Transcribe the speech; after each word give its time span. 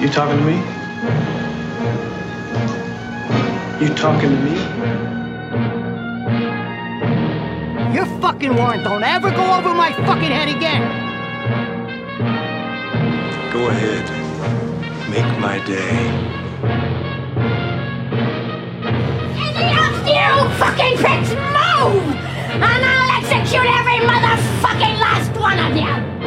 You 0.00 0.08
talking 0.08 0.38
to 0.38 0.44
me? 0.44 0.56
You 3.80 3.94
talking 3.94 4.30
to 4.30 4.36
me? 4.36 4.54
Your 7.94 8.06
fucking 8.20 8.54
warrant 8.56 8.84
don't 8.84 9.02
ever 9.02 9.30
go 9.30 9.54
over 9.54 9.74
my 9.74 9.92
fucking 9.92 10.30
head 10.30 10.48
again. 10.48 10.82
Go 13.52 13.68
ahead. 13.68 14.04
Make 15.10 15.38
my 15.40 15.58
day. 15.66 16.38
You 20.08 20.48
fucking 20.56 20.96
pricks 20.96 21.30
move! 21.30 22.14
And 22.50 22.64
I'll 22.64 23.10
execute 23.18 23.66
every 23.66 24.00
motherfucking 24.06 24.98
last 24.98 25.38
one 25.38 25.58
of 25.58 25.76
you! 25.76 26.17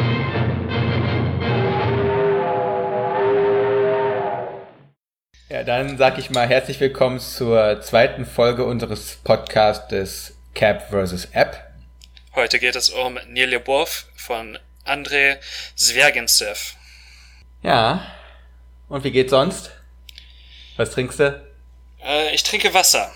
Dann 5.64 5.96
sag 5.96 6.18
ich 6.18 6.30
mal 6.30 6.48
herzlich 6.48 6.80
willkommen 6.80 7.20
zur 7.20 7.80
zweiten 7.82 8.26
Folge 8.26 8.64
unseres 8.64 9.16
Podcastes 9.22 10.34
Cap 10.54 10.90
vs. 10.90 11.28
App. 11.32 11.56
Heute 12.34 12.58
geht 12.58 12.74
es 12.74 12.90
um 12.90 13.18
Nilebov 13.28 14.06
von 14.16 14.58
Andrei 14.84 15.38
Zwergensev. 15.76 16.74
Ja. 17.62 18.04
Und 18.88 19.04
wie 19.04 19.12
geht's 19.12 19.30
sonst? 19.30 19.70
Was 20.76 20.90
trinkst 20.90 21.20
du? 21.20 21.40
Äh, 22.04 22.34
ich 22.34 22.42
trinke 22.42 22.74
Wasser. 22.74 23.12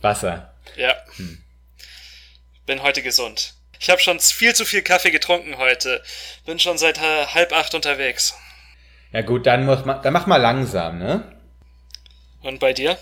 Wasser. 0.00 0.54
Ja. 0.76 0.94
Bin 2.66 2.82
heute 2.82 3.02
gesund. 3.02 3.54
Ich 3.80 3.90
habe 3.90 4.00
schon 4.00 4.20
viel 4.20 4.54
zu 4.54 4.64
viel 4.64 4.82
Kaffee 4.82 5.10
getrunken 5.10 5.58
heute. 5.58 6.02
Bin 6.46 6.60
schon 6.60 6.78
seit 6.78 6.98
äh, 6.98 7.26
halb 7.26 7.52
acht 7.52 7.74
unterwegs. 7.74 8.36
Ja 9.10 9.22
gut, 9.22 9.46
dann 9.46 9.64
muss 9.64 9.84
man, 9.84 10.00
dann 10.02 10.12
mach 10.12 10.26
mal 10.26 10.36
langsam, 10.36 10.98
ne? 10.98 11.37
Und 12.48 12.60
bei 12.60 12.72
dir? 12.72 12.96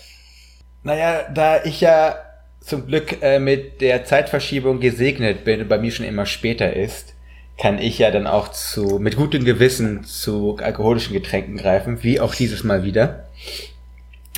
Naja, 0.83 1.23
da 1.33 1.63
ich 1.63 1.79
ja 1.79 2.17
zum 2.59 2.85
Glück 2.85 3.21
äh, 3.21 3.39
mit 3.39 3.79
der 3.79 4.03
Zeitverschiebung 4.03 4.81
gesegnet 4.81 5.45
bin 5.45 5.61
und 5.61 5.69
bei 5.69 5.77
mir 5.77 5.89
schon 5.89 6.05
immer 6.05 6.25
später 6.25 6.73
ist, 6.73 7.13
kann 7.57 7.79
ich 7.79 7.97
ja 7.97 8.11
dann 8.11 8.27
auch 8.27 8.49
zu, 8.49 8.99
mit 8.99 9.15
gutem 9.15 9.45
Gewissen 9.45 10.03
zu 10.03 10.57
alkoholischen 10.61 11.13
Getränken 11.13 11.55
greifen, 11.55 12.03
wie 12.03 12.19
auch 12.19 12.35
dieses 12.35 12.65
Mal 12.65 12.83
wieder. 12.83 13.29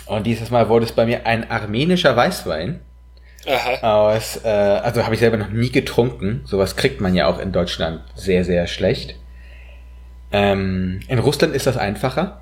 Und 0.06 0.28
dieses 0.28 0.52
Mal 0.52 0.70
wurde 0.70 0.86
es 0.86 0.92
bei 0.92 1.08
mir 1.08 1.26
ein 1.26 1.50
armenischer 1.50 2.16
Weißwein 2.16 2.80
Aha. 3.48 4.12
aus, 4.14 4.42
äh, 4.44 4.48
also 4.48 5.06
habe 5.06 5.16
ich 5.16 5.22
selber 5.22 5.38
noch 5.38 5.50
nie 5.50 5.72
getrunken. 5.72 6.42
Sowas 6.46 6.76
kriegt 6.76 7.02
man 7.02 7.16
ja 7.16 7.26
auch 7.26 7.40
in 7.40 7.52
Deutschland 7.52 8.02
sehr, 8.14 8.46
sehr 8.46 8.68
schlecht. 8.68 9.16
Ähm, 10.32 11.00
in 11.08 11.18
Russland 11.18 11.56
ist 11.56 11.66
das 11.66 11.78
einfacher. 11.78 12.42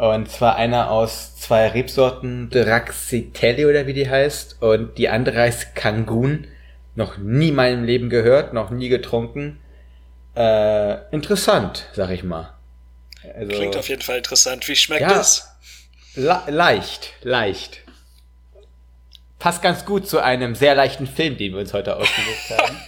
Und 0.00 0.30
zwar 0.30 0.56
einer 0.56 0.90
aus 0.90 1.36
zwei 1.36 1.68
Rebsorten, 1.68 2.48
Draxitelli 2.48 3.66
oder 3.66 3.86
wie 3.86 3.92
die 3.92 4.08
heißt. 4.08 4.62
Und 4.62 4.96
die 4.96 5.10
andere 5.10 5.40
heißt 5.40 5.74
Kangun. 5.74 6.46
Noch 6.94 7.18
nie 7.18 7.48
in 7.48 7.54
meinem 7.54 7.84
Leben 7.84 8.08
gehört, 8.08 8.54
noch 8.54 8.70
nie 8.70 8.88
getrunken. 8.88 9.60
Äh, 10.34 10.94
interessant, 11.14 11.84
sag 11.92 12.08
ich 12.12 12.22
mal. 12.22 12.54
Also, 13.34 13.52
Klingt 13.52 13.76
auf 13.76 13.90
jeden 13.90 14.00
Fall 14.00 14.16
interessant. 14.16 14.66
Wie 14.68 14.74
schmeckt 14.76 15.02
Ja. 15.02 15.20
es? 15.20 15.46
le 16.14 16.40
leicht, 16.48 17.12
leicht. 17.20 17.80
Passt 19.38 19.60
ganz 19.60 19.84
gut 19.84 20.08
zu 20.08 20.20
einem 20.20 20.54
sehr 20.54 20.74
leichten 20.74 21.06
Film, 21.06 21.36
den 21.36 21.52
wir 21.52 21.60
uns 21.60 21.74
heute 21.74 21.96
ausgesucht 21.96 22.50
haben. 22.58 22.78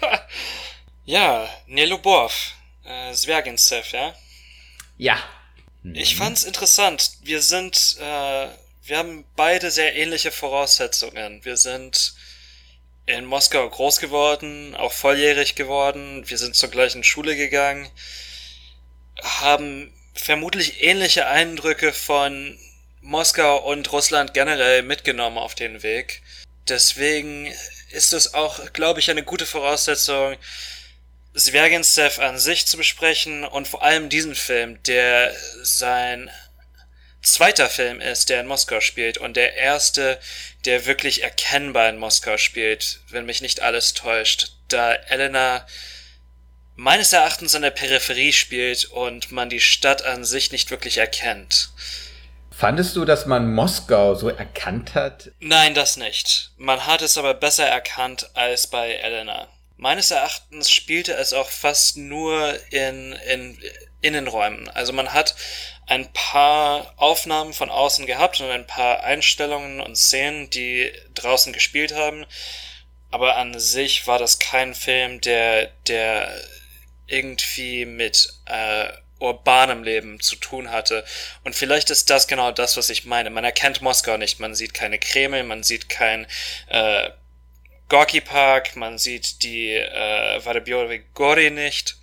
Ja, 1.05 1.47
Nelubov. 1.67 2.55
Äh, 2.87 3.13
Zwergensev, 3.13 3.93
ja? 3.93 4.15
ja. 4.97 5.19
Ich 5.85 6.17
fand's 6.17 6.45
interessant. 6.45 7.13
Wir 7.23 7.43
sind, 7.43 7.97
äh, 8.01 8.49
wir 8.85 8.99
haben 8.99 9.25
beide 9.37 9.71
sehr 9.71 9.97
ähnliche 9.97 10.31
Voraussetzungen. 10.31 11.45
Wir 11.45 11.57
sind 11.57 12.15
in 13.07 13.25
Moskau 13.25 13.69
groß 13.69 13.99
geworden, 13.99 14.77
auch 14.77 14.93
volljährig 14.93 15.57
geworden. 15.57 16.29
Wir 16.29 16.39
sind 16.39 16.55
zur 16.55 16.71
gleichen 16.71 17.03
Schule 17.03 17.37
gegangen, 17.37 17.91
haben 19.23 19.93
vermutlich 20.15 20.83
ähnliche 20.83 21.27
Eindrücke 21.27 21.93
von 21.93 22.59
Moskau 23.01 23.59
und 23.69 23.91
Russland 23.91 24.35
generell 24.35 24.83
mitgenommen 24.83 25.39
auf 25.39 25.57
den 25.57 25.83
Weg. 25.83 26.23
Deswegen 26.69 27.53
ist 27.91 28.13
es 28.13 28.35
auch, 28.35 28.73
glaube 28.73 29.01
ich, 29.01 29.11
eine 29.11 29.25
gute 29.25 29.47
Voraussetzung, 29.47 30.37
Zwergensev 31.35 32.19
an 32.19 32.39
sich 32.39 32.67
zu 32.67 32.77
besprechen 32.77 33.45
und 33.45 33.67
vor 33.67 33.83
allem 33.83 34.09
diesen 34.09 34.35
Film, 34.35 34.83
der 34.83 35.35
sein 35.63 36.31
zweiter 37.23 37.69
Film 37.69 38.01
ist, 38.01 38.29
der 38.29 38.41
in 38.41 38.47
Moskau 38.47 38.81
spielt 38.81 39.17
und 39.17 39.37
der 39.37 39.55
erste, 39.55 40.19
der 40.65 40.87
wirklich 40.87 41.23
erkennbar 41.23 41.89
in 41.89 41.99
Moskau 41.99 42.37
spielt, 42.37 43.01
wenn 43.09 43.25
mich 43.25 43.41
nicht 43.41 43.61
alles 43.61 43.95
täuscht, 43.95 44.53
da 44.69 44.93
Elena 44.93 45.67
meines 46.75 47.13
Erachtens 47.13 47.55
an 47.55 47.63
der 47.63 47.71
Peripherie 47.71 48.33
spielt 48.33 48.87
und 48.87 49.31
man 49.31 49.49
die 49.49 49.61
Stadt 49.61 50.05
an 50.05 50.25
sich 50.25 50.53
nicht 50.53 50.71
wirklich 50.71 50.99
erkennt. 50.99 51.71
Fandest 52.51 52.97
du, 52.97 53.05
dass 53.05 53.27
man 53.27 53.53
Moskau 53.53 54.15
so 54.15 54.29
erkannt 54.29 54.95
hat? 54.95 55.31
Nein, 55.41 55.75
das 55.75 55.97
nicht. 55.97 56.51
Man 56.57 56.87
hat 56.87 57.03
es 57.03 57.17
aber 57.17 57.35
besser 57.35 57.67
erkannt 57.67 58.31
als 58.35 58.67
bei 58.67 58.95
Elena. 58.95 59.49
Meines 59.83 60.13
Erachtens 60.13 60.71
spielte 60.71 61.15
es 61.15 61.33
auch 61.33 61.51
fast 61.51 61.97
nur 61.97 62.57
in, 62.71 63.15
in 63.29 63.59
Innenräumen. 64.01 64.69
Also 64.69 64.93
man 64.93 65.13
hat 65.13 65.35
ein 65.89 66.13
paar 66.13 66.95
Aufnahmen 66.99 67.53
von 67.53 67.69
außen 67.69 68.07
gehabt 68.07 68.39
und 68.39 68.49
ein 68.49 68.69
paar 68.69 69.03
Einstellungen 69.03 69.81
und 69.81 69.99
Szenen, 69.99 70.49
die 70.51 70.93
draußen 71.15 71.53
gespielt 71.53 71.93
haben. 71.97 72.25
Aber 73.11 73.35
an 73.37 73.59
sich 73.59 74.07
war 74.07 74.21
das 74.21 74.39
kein 74.39 74.77
Film, 74.77 75.21
der, 75.21 75.73
der 75.89 76.33
irgendwie 77.09 77.85
mit 77.85 78.29
äh, 78.47 78.87
urbanem 79.19 79.83
Leben 79.83 80.21
zu 80.21 80.37
tun 80.37 80.71
hatte. 80.71 81.05
Und 81.43 81.57
vielleicht 81.57 81.91
ist 81.91 82.09
das 82.09 82.29
genau 82.29 82.53
das, 82.53 82.77
was 82.77 82.89
ich 82.89 83.05
meine. 83.05 83.31
Man 83.31 83.43
erkennt 83.43 83.83
Moskau 83.83 84.17
nicht. 84.17 84.39
Man 84.39 84.55
sieht 84.55 84.75
keine 84.75 85.01
Kreml, 85.01 85.43
man 85.43 85.65
sieht 85.65 85.89
kein 85.89 86.29
äh, 86.69 87.11
Gorky 87.93 88.23
Park, 88.23 88.75
man 88.75 88.97
sieht 88.97 89.43
die 89.43 89.69
äh, 89.75 90.43
Varebiory 90.43 91.03
Gori 91.13 91.51
nicht. 91.51 91.99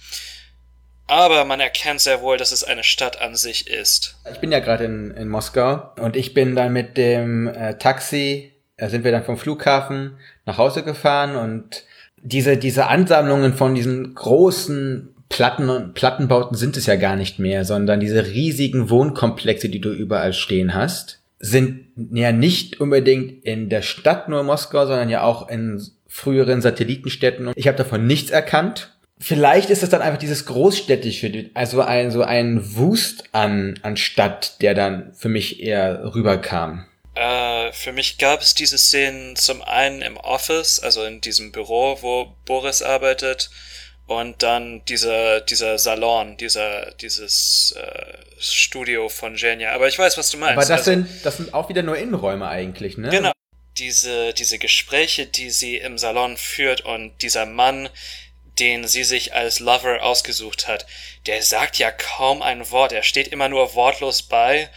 Aber 1.07 1.45
man 1.45 1.59
erkennt 1.59 1.99
sehr 1.99 2.21
wohl, 2.21 2.37
dass 2.37 2.51
es 2.51 2.63
eine 2.63 2.83
Stadt 2.83 3.19
an 3.19 3.35
sich 3.35 3.67
ist. 3.67 4.15
Ich 4.31 4.37
bin 4.37 4.51
ja 4.51 4.59
gerade 4.59 4.83
in, 4.83 5.09
in 5.09 5.27
Moskau 5.27 5.81
und 5.99 6.15
ich 6.15 6.35
bin 6.35 6.55
dann 6.55 6.73
mit 6.73 6.95
dem 6.95 7.47
äh, 7.47 7.79
Taxi, 7.79 8.51
äh, 8.77 8.87
sind 8.87 9.03
wir 9.03 9.11
dann 9.11 9.23
vom 9.23 9.39
Flughafen 9.39 10.19
nach 10.45 10.59
Hause 10.59 10.83
gefahren 10.83 11.35
und 11.35 11.83
diese, 12.17 12.57
diese 12.57 12.85
Ansammlungen 12.85 13.55
von 13.55 13.73
diesen 13.73 14.13
großen 14.13 15.15
Platten 15.27 15.71
und 15.71 15.95
Plattenbauten 15.95 16.55
sind 16.55 16.77
es 16.77 16.85
ja 16.85 16.97
gar 16.97 17.15
nicht 17.15 17.39
mehr, 17.39 17.65
sondern 17.65 17.99
diese 17.99 18.27
riesigen 18.27 18.91
Wohnkomplexe, 18.91 19.69
die 19.69 19.81
du 19.81 19.91
überall 19.91 20.33
stehen 20.33 20.75
hast, 20.75 21.23
sind 21.39 21.88
ja 22.11 22.31
nicht 22.31 22.79
unbedingt 22.79 23.43
in 23.45 23.69
der 23.69 23.81
Stadt 23.81 24.29
nur 24.29 24.43
Moskau, 24.43 24.85
sondern 24.85 25.09
ja 25.09 25.23
auch 25.23 25.49
in 25.49 25.81
früheren 26.07 26.61
Satellitenstädten 26.61 27.51
ich 27.55 27.67
habe 27.67 27.77
davon 27.77 28.07
nichts 28.07 28.31
erkannt. 28.31 28.95
Vielleicht 29.19 29.69
ist 29.69 29.83
es 29.83 29.89
dann 29.89 30.01
einfach 30.01 30.19
dieses 30.19 30.45
Großstädtische, 30.45 31.49
also 31.53 31.81
ein, 31.81 32.09
so 32.09 32.23
ein 32.23 32.75
Wust 32.75 33.25
an, 33.33 33.77
an 33.83 33.97
Stadt, 33.97 34.61
der 34.61 34.73
dann 34.73 35.13
für 35.13 35.27
mich 35.27 35.61
eher 35.61 36.15
rüberkam. 36.15 36.85
Äh, 37.15 37.73
für 37.73 37.91
mich 37.91 38.17
gab 38.17 38.41
es 38.41 38.53
diese 38.53 38.77
Szenen 38.77 39.35
zum 39.35 39.61
einen 39.61 40.01
im 40.01 40.15
Office, 40.15 40.79
also 40.79 41.03
in 41.03 41.19
diesem 41.19 41.51
Büro, 41.51 41.97
wo 42.01 42.33
Boris 42.45 42.81
arbeitet, 42.81 43.49
und 44.09 44.41
dann 44.41 44.83
dieser, 44.85 45.39
dieser 45.41 45.77
Salon, 45.77 46.35
dieser, 46.37 46.91
dieses 46.95 47.75
äh, 47.77 48.17
Studio 48.39 49.07
von 49.07 49.35
Genia. 49.35 49.71
Aber 49.73 49.87
ich 49.87 49.99
weiß, 49.99 50.17
was 50.17 50.31
du 50.31 50.37
meinst. 50.37 50.53
Aber 50.53 50.61
das 50.61 50.71
Also- 50.71 50.91
sind, 50.91 51.07
das 51.23 51.37
sind 51.37 51.53
auch 51.53 51.69
wieder 51.69 51.83
nur 51.83 51.95
Innenräume 51.95 52.47
eigentlich, 52.47 52.97
ne? 52.97 53.09
Genau. 53.09 53.31
Diese, 53.77 54.33
diese 54.33 54.57
Gespräche, 54.57 55.27
die 55.27 55.51
sie 55.51 55.77
im 55.77 55.97
Salon 55.99 56.37
führt 56.37 56.81
und 56.81 57.21
dieser 57.21 57.45
Mann, 57.45 57.87
den 58.59 58.87
sie 58.87 59.03
sich 59.03 59.33
als 59.35 59.59
Lover 59.59 60.01
ausgesucht 60.03 60.67
hat, 60.67 60.87
der 61.27 61.43
sagt 61.43 61.77
ja 61.77 61.91
kaum 61.91 62.41
ein 62.41 62.71
Wort. 62.71 62.91
Er 62.91 63.03
steht 63.03 63.27
immer 63.27 63.47
nur 63.47 63.75
wortlos 63.75 64.23
bei, 64.23 64.69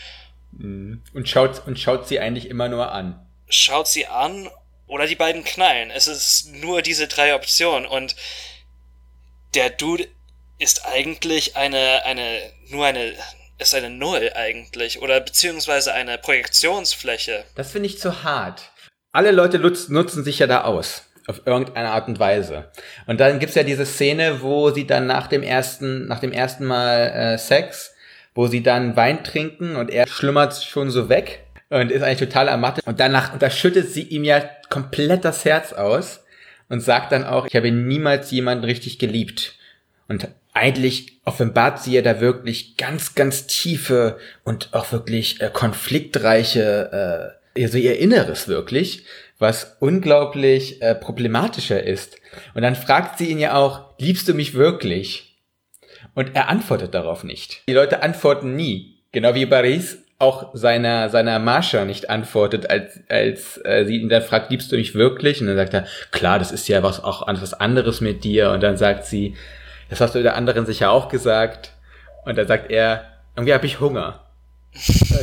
Und 0.52 1.02
schaut, 1.24 1.66
und 1.66 1.80
schaut 1.80 2.06
sie 2.06 2.20
eigentlich 2.20 2.48
immer 2.50 2.68
nur 2.68 2.92
an. 2.92 3.18
schaut 3.48 3.88
sie 3.88 4.06
an 4.06 4.48
oder 4.86 5.06
die 5.06 5.16
beiden 5.16 5.42
knallen. 5.42 5.90
Es 5.90 6.06
ist 6.06 6.48
nur 6.52 6.82
diese 6.82 7.08
drei 7.08 7.34
Optionen 7.34 7.86
und 7.86 8.14
der 9.54 9.70
Dude 9.70 10.08
ist 10.58 10.86
eigentlich 10.86 11.56
eine, 11.56 12.04
eine, 12.04 12.38
nur 12.70 12.86
eine, 12.86 13.12
ist 13.58 13.74
eine 13.74 13.90
Null 13.90 14.30
eigentlich 14.34 15.02
oder 15.02 15.20
beziehungsweise 15.20 15.92
eine 15.92 16.18
Projektionsfläche. 16.18 17.44
Das 17.54 17.72
finde 17.72 17.88
ich 17.88 17.98
zu 17.98 18.22
hart. 18.22 18.70
Alle 19.12 19.30
Leute 19.30 19.58
nutz, 19.58 19.88
nutzen 19.88 20.24
sich 20.24 20.38
ja 20.38 20.46
da 20.46 20.62
aus. 20.62 21.08
Auf 21.28 21.42
irgendeine 21.44 21.90
Art 21.90 22.08
und 22.08 22.18
Weise. 22.18 22.72
Und 23.06 23.20
dann 23.20 23.38
gibt's 23.38 23.54
ja 23.54 23.62
diese 23.62 23.86
Szene, 23.86 24.42
wo 24.42 24.70
sie 24.70 24.88
dann 24.88 25.06
nach 25.06 25.28
dem 25.28 25.44
ersten, 25.44 26.08
nach 26.08 26.18
dem 26.18 26.32
ersten 26.32 26.64
Mal 26.64 27.10
äh, 27.10 27.38
Sex, 27.38 27.94
wo 28.34 28.48
sie 28.48 28.62
dann 28.64 28.96
Wein 28.96 29.22
trinken 29.22 29.76
und 29.76 29.90
er 29.90 30.08
schlummert 30.08 30.64
schon 30.64 30.90
so 30.90 31.08
weg 31.08 31.44
und 31.68 31.92
ist 31.92 32.02
eigentlich 32.02 32.28
total 32.28 32.48
ermattet. 32.48 32.84
Und 32.88 32.98
danach 32.98 33.32
unterschüttet 33.32 33.92
sie 33.92 34.02
ihm 34.02 34.24
ja 34.24 34.42
komplett 34.68 35.24
das 35.24 35.44
Herz 35.44 35.72
aus 35.72 36.21
und 36.72 36.80
sagt 36.80 37.12
dann 37.12 37.24
auch, 37.24 37.46
ich 37.46 37.54
habe 37.54 37.70
niemals 37.70 38.30
jemanden 38.30 38.64
richtig 38.64 38.98
geliebt. 38.98 39.56
Und 40.08 40.28
eigentlich 40.54 41.20
offenbart 41.26 41.82
sie 41.82 41.92
ja 41.92 42.00
da 42.00 42.18
wirklich 42.18 42.78
ganz, 42.78 43.14
ganz 43.14 43.46
tiefe 43.46 44.16
und 44.42 44.72
auch 44.72 44.90
wirklich 44.90 45.42
äh, 45.42 45.50
konfliktreiche, 45.52 47.36
äh, 47.54 47.62
also 47.62 47.76
ihr 47.76 47.98
Inneres 47.98 48.48
wirklich, 48.48 49.04
was 49.38 49.76
unglaublich 49.80 50.80
äh, 50.80 50.94
problematischer 50.94 51.82
ist. 51.82 52.16
Und 52.54 52.62
dann 52.62 52.74
fragt 52.74 53.18
sie 53.18 53.26
ihn 53.26 53.38
ja 53.38 53.54
auch, 53.54 53.92
liebst 53.98 54.26
du 54.26 54.32
mich 54.32 54.54
wirklich? 54.54 55.38
Und 56.14 56.34
er 56.34 56.48
antwortet 56.48 56.94
darauf 56.94 57.22
nicht. 57.22 57.68
Die 57.68 57.74
Leute 57.74 58.02
antworten 58.02 58.56
nie. 58.56 59.02
Genau 59.12 59.34
wie 59.34 59.44
Paris 59.44 59.98
auch 60.22 60.50
seiner, 60.54 61.10
seiner 61.10 61.38
Marsha 61.38 61.84
nicht 61.84 62.08
antwortet, 62.08 62.70
als, 62.70 63.00
als 63.08 63.60
äh, 63.64 63.84
sie 63.84 63.96
ihn 63.96 64.08
dann 64.08 64.22
fragt, 64.22 64.50
liebst 64.50 64.70
du 64.70 64.76
mich 64.76 64.94
wirklich? 64.94 65.40
Und 65.40 65.48
dann 65.48 65.56
sagt 65.56 65.74
er, 65.74 65.86
klar, 66.12 66.38
das 66.38 66.52
ist 66.52 66.68
ja 66.68 66.82
was 66.82 67.02
auch 67.02 67.26
was 67.26 67.54
anderes 67.54 68.00
mit 68.00 68.22
dir. 68.22 68.50
Und 68.52 68.62
dann 68.62 68.76
sagt 68.76 69.04
sie, 69.04 69.36
das 69.90 70.00
hast 70.00 70.14
du 70.14 70.22
der 70.22 70.36
anderen 70.36 70.64
sicher 70.64 70.90
auch 70.90 71.08
gesagt. 71.08 71.72
Und 72.24 72.38
dann 72.38 72.46
sagt 72.46 72.70
er, 72.70 73.04
irgendwie 73.36 73.52
habe 73.52 73.66
ich 73.66 73.80
Hunger. 73.80 74.20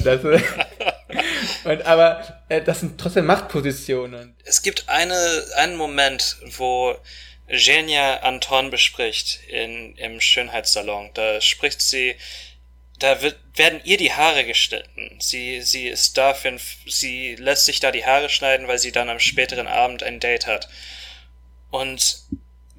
das, 0.04 0.24
und 1.64 1.86
aber 1.86 2.22
äh, 2.50 2.62
das 2.62 2.82
sind 2.82 3.00
trotzdem 3.00 3.26
Machtpositionen. 3.26 4.36
Es 4.44 4.62
gibt 4.62 4.90
eine, 4.90 5.16
einen 5.56 5.78
Moment, 5.78 6.38
wo 6.58 6.96
Genia 7.48 8.18
Anton 8.18 8.70
bespricht 8.70 9.40
in, 9.48 9.96
im 9.96 10.20
Schönheitssalon. 10.20 11.10
Da 11.14 11.42
spricht 11.42 11.82
sie, 11.82 12.16
da 13.00 13.22
wird, 13.22 13.38
werden 13.56 13.82
ihr 13.86 13.98
die 13.98 14.14
Haare 14.14 14.46
geschnitten. 14.46 15.18
Sie, 15.20 15.62
sie 15.62 15.88
ist 15.88 16.18
dafür, 16.18 16.60
sie 16.86 17.36
lässt 17.36 17.66
sich 17.66 17.80
da 17.80 17.92
die 17.92 18.06
Haare 18.06 18.30
schneiden, 18.30 18.68
weil 18.68 18.78
sie 18.78 18.92
dann 18.92 19.10
am 19.10 19.20
späteren 19.20 19.68
Abend 19.68 20.04
ein 20.04 20.20
Date 20.20 20.48
hat. 20.48 20.70
Und 21.72 22.24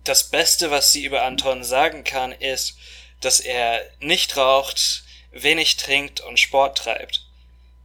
das 0.05 0.31
Beste, 0.31 0.71
was 0.71 0.93
sie 0.93 1.05
über 1.05 1.23
Anton 1.23 1.65
sagen 1.65 2.05
kann, 2.05 2.33
ist, 2.33 2.77
dass 3.21 3.41
er 3.41 3.83
nicht 4.01 4.37
raucht, 4.37 5.05
wenig 5.33 5.77
trinkt 5.77 6.21
und 6.21 6.39
Sport 6.39 6.79
treibt. 6.79 7.27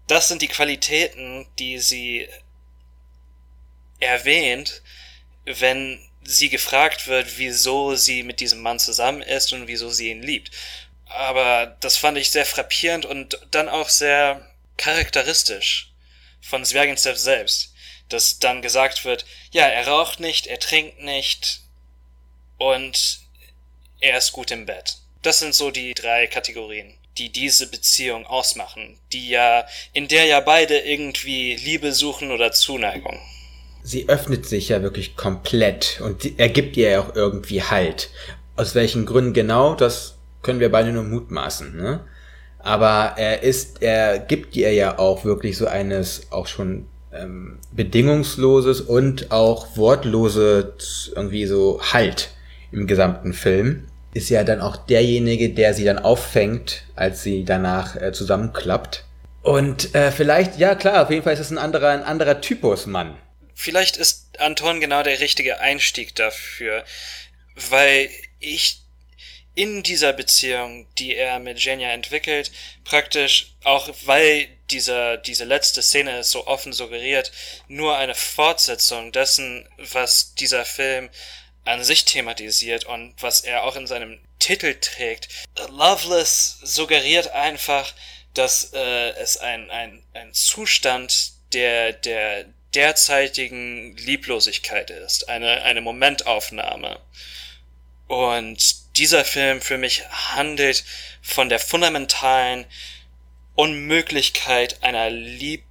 Das 0.08 0.28
sind 0.28 0.42
die 0.42 0.48
Qualitäten, 0.48 1.48
die 1.58 1.80
sie 1.80 2.28
erwähnt, 4.00 4.82
wenn 5.46 6.00
sie 6.24 6.50
gefragt 6.50 7.08
wird, 7.08 7.38
wieso 7.38 7.96
sie 7.96 8.24
mit 8.24 8.40
diesem 8.40 8.62
Mann 8.62 8.80
zusammen 8.80 9.22
ist 9.22 9.54
und 9.54 9.68
wieso 9.68 9.90
sie 9.90 10.10
ihn 10.10 10.24
liebt. 10.24 10.52
Aber 11.17 11.77
das 11.79 11.97
fand 11.97 12.17
ich 12.17 12.31
sehr 12.31 12.45
frappierend 12.45 13.06
und 13.06 13.39
dann 13.51 13.69
auch 13.69 13.89
sehr 13.89 14.45
charakteristisch 14.77 15.94
von 16.41 16.65
Zwergenstev 16.65 17.17
selbst, 17.17 17.73
dass 18.09 18.39
dann 18.39 18.62
gesagt 18.62 19.06
wird, 19.06 19.25
ja, 19.51 19.65
er 19.65 19.88
raucht 19.88 20.19
nicht, 20.19 20.47
er 20.47 20.59
trinkt 20.59 21.01
nicht 21.01 21.62
und 22.57 23.19
er 24.00 24.17
ist 24.17 24.33
gut 24.33 24.51
im 24.51 24.65
Bett. 24.65 24.97
Das 25.21 25.39
sind 25.39 25.56
so 25.56 25.71
die 25.71 25.94
drei 25.94 26.27
Kategorien, 26.27 26.94
die 27.17 27.29
diese 27.31 27.67
Beziehung 27.67 28.27
ausmachen, 28.27 29.00
die 29.12 29.29
ja, 29.29 29.65
in 29.94 30.07
der 30.07 30.25
ja 30.25 30.39
beide 30.41 30.77
irgendwie 30.79 31.56
Liebe 31.56 31.94
suchen 31.94 32.31
oder 32.31 32.51
Zuneigung. 32.51 33.19
Sie 33.83 34.09
öffnet 34.09 34.47
sich 34.47 34.69
ja 34.69 34.81
wirklich 34.81 35.15
komplett 35.15 36.01
und 36.01 36.39
er 36.39 36.50
gibt 36.50 36.75
ihr 36.75 36.89
ja 36.89 37.01
auch 37.01 37.15
irgendwie 37.15 37.63
Halt. 37.63 38.09
Aus 38.56 38.75
welchen 38.75 39.06
Gründen 39.06 39.33
genau, 39.33 39.75
das 39.75 40.14
können 40.45 40.59
wir 40.59 40.71
beide 40.71 40.92
nur 40.92 41.03
mutmaßen, 41.03 41.75
ne? 41.75 42.06
Aber 42.59 43.15
er 43.18 43.44
ist, 43.44 43.81
er 43.81 44.19
gibt 44.19 44.56
ihr 44.56 44.71
ja 44.74 44.97
auch 44.97 45.25
wirklich 45.25 45.57
so 45.57 45.68
eines 45.68 46.31
auch 46.31 46.47
schon 46.47 46.88
ähm, 47.12 47.59
bedingungsloses 47.71 48.81
und 48.81 49.31
auch 49.31 49.75
wortloses 49.75 51.12
irgendwie 51.15 51.45
so 51.45 51.81
Halt 51.94 52.30
im 52.71 52.88
gesamten 52.88 53.33
Film. 53.33 53.88
Ist 54.13 54.30
ja 54.30 54.44
dann 54.44 54.62
auch 54.62 54.77
derjenige, 54.77 55.50
der 55.50 55.74
sie 55.74 55.83
dann 55.83 56.00
auffängt, 56.00 56.83
als 56.95 57.24
sie 57.24 57.44
danach 57.44 57.95
äh, 57.95 58.13
zusammenklappt. 58.13 59.03
Und 59.41 59.94
äh, 59.94 60.12
vielleicht, 60.12 60.57
ja 60.57 60.75
klar, 60.75 61.03
auf 61.03 61.09
jeden 61.12 61.24
Fall 61.24 61.33
ist 61.33 61.39
es 61.39 61.51
ein 61.51 61.57
anderer, 61.57 61.89
ein 61.89 62.03
anderer 62.03 62.39
Typus 62.41 62.86
Mann. 62.86 63.15
Vielleicht 63.53 63.98
ist 63.98 64.39
Anton 64.39 64.80
genau 64.80 65.03
der 65.03 65.19
richtige 65.19 65.59
Einstieg 65.59 66.15
dafür, 66.15 66.83
weil 67.69 68.09
ich 68.39 68.85
in 69.56 69.84
dieser 69.84 70.13
Beziehung, 70.13 70.86
die 70.98 71.16
er 71.16 71.40
mit 71.40 71.57
Genia 71.57 71.90
entwickelt, 71.90 72.52
praktisch 72.84 73.54
auch 73.63 73.90
weil 74.04 74.50
dieser, 74.69 75.18
diese 75.18 75.46
letzte 75.46 75.81
Szene 75.81 76.19
es 76.19 76.31
so 76.31 76.46
offen 76.46 76.74
suggeriert, 76.74 77.31
nur 77.68 77.98
eine 77.98 78.16
Fortsetzung 78.16 79.12
dessen, 79.12 79.68
was 79.78 80.36
dieser 80.36 80.66
Film 80.66 81.10
an 81.63 81.84
sich 81.84 82.06
thematisiert 82.06 82.86
und 82.86 83.16
was 83.22 83.42
er 83.42 83.63
auch 83.63 83.75
in 83.75 83.88
seinem 83.88 84.19
Titel 84.40 84.75
trägt. 84.80 85.30
Loveless 85.69 86.60
suggeriert 86.62 87.31
einfach, 87.31 87.94
dass 88.34 88.74
äh, 88.74 89.10
es 89.12 89.38
ein, 89.38 89.72
ein, 89.72 90.04
ein 90.13 90.34
Zustand 90.34 91.31
der, 91.54 91.94
der 91.94 92.46
derzeitigen 92.74 93.96
Lieblosigkeit 93.96 94.90
ist, 94.90 95.30
eine, 95.30 95.62
eine 95.63 95.81
Momentaufnahme. 95.81 97.00
Und 98.08 98.85
dieser 98.97 99.25
Film 99.25 99.62
für 99.62 99.77
mich 99.77 100.03
handelt 100.09 100.83
von 101.21 101.50
der 101.50 101.59
fundamentalen 101.59 102.65
Unmöglichkeit 103.56 104.83
einer 104.83 105.09
Lieb 105.09 105.63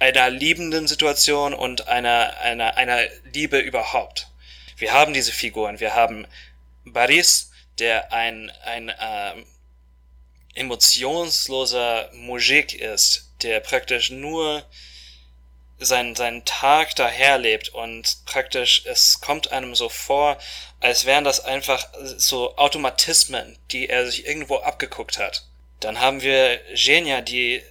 einer 0.00 0.30
liebenden 0.30 0.88
Situation 0.88 1.52
und 1.52 1.86
einer, 1.88 2.38
einer, 2.38 2.76
einer 2.76 3.02
Liebe 3.34 3.58
überhaupt. 3.58 4.28
Wir 4.78 4.92
haben 4.92 5.12
diese 5.12 5.30
Figuren. 5.30 5.78
Wir 5.78 5.94
haben 5.94 6.26
Baris, 6.86 7.50
der 7.78 8.10
ein, 8.12 8.50
ein 8.64 8.90
ähm, 8.98 9.44
emotionsloser 10.54 12.10
Mujik 12.14 12.72
ist, 12.72 13.30
der 13.42 13.60
praktisch 13.60 14.10
nur 14.10 14.64
seinen, 15.78 16.16
seinen 16.16 16.44
Tag 16.46 16.96
daherlebt 16.96 17.68
und 17.68 18.24
praktisch 18.24 18.84
es 18.86 19.20
kommt 19.20 19.52
einem 19.52 19.74
so 19.74 19.90
vor, 19.90 20.38
als 20.80 21.04
wären 21.04 21.24
das 21.24 21.44
einfach 21.44 21.86
so 22.16 22.56
Automatismen, 22.56 23.58
die 23.70 23.88
er 23.88 24.06
sich 24.06 24.26
irgendwo 24.26 24.56
abgeguckt 24.56 25.18
hat. 25.18 25.44
Dann 25.80 26.00
haben 26.00 26.22
wir 26.22 26.60
Genia, 26.74 27.20
die 27.20 27.62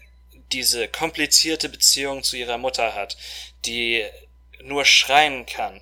diese 0.52 0.88
komplizierte 0.88 1.70
Beziehung 1.70 2.24
zu 2.24 2.38
ihrer 2.38 2.58
Mutter 2.58 2.96
hat, 2.96 3.18
die 3.66 4.06
nur 4.64 4.86
schreien 4.86 5.46
kann. 5.46 5.82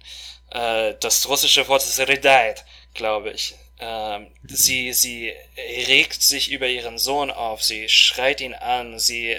Äh, 0.51 0.95
das 0.99 1.27
russische 1.27 1.67
Wort 1.67 1.83
ist 1.83 1.99
Redait, 1.99 2.65
glaube 2.93 3.31
ich. 3.31 3.55
Ähm, 3.79 4.27
sie, 4.43 4.91
sie 4.93 5.33
regt 5.87 6.21
sich 6.21 6.51
über 6.51 6.67
ihren 6.67 6.97
Sohn 6.97 7.29
auf, 7.31 7.63
sie 7.63 7.87
schreit 7.89 8.41
ihn 8.41 8.55
an, 8.55 8.99
sie 8.99 9.37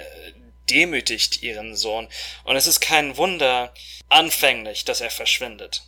demütigt 0.69 1.41
ihren 1.43 1.75
Sohn. 1.75 2.07
Und 2.43 2.55
es 2.55 2.67
ist 2.67 2.79
kein 2.79 3.17
Wunder 3.17 3.73
anfänglich, 4.07 4.85
dass 4.85 5.01
er 5.01 5.11
verschwindet. 5.11 5.83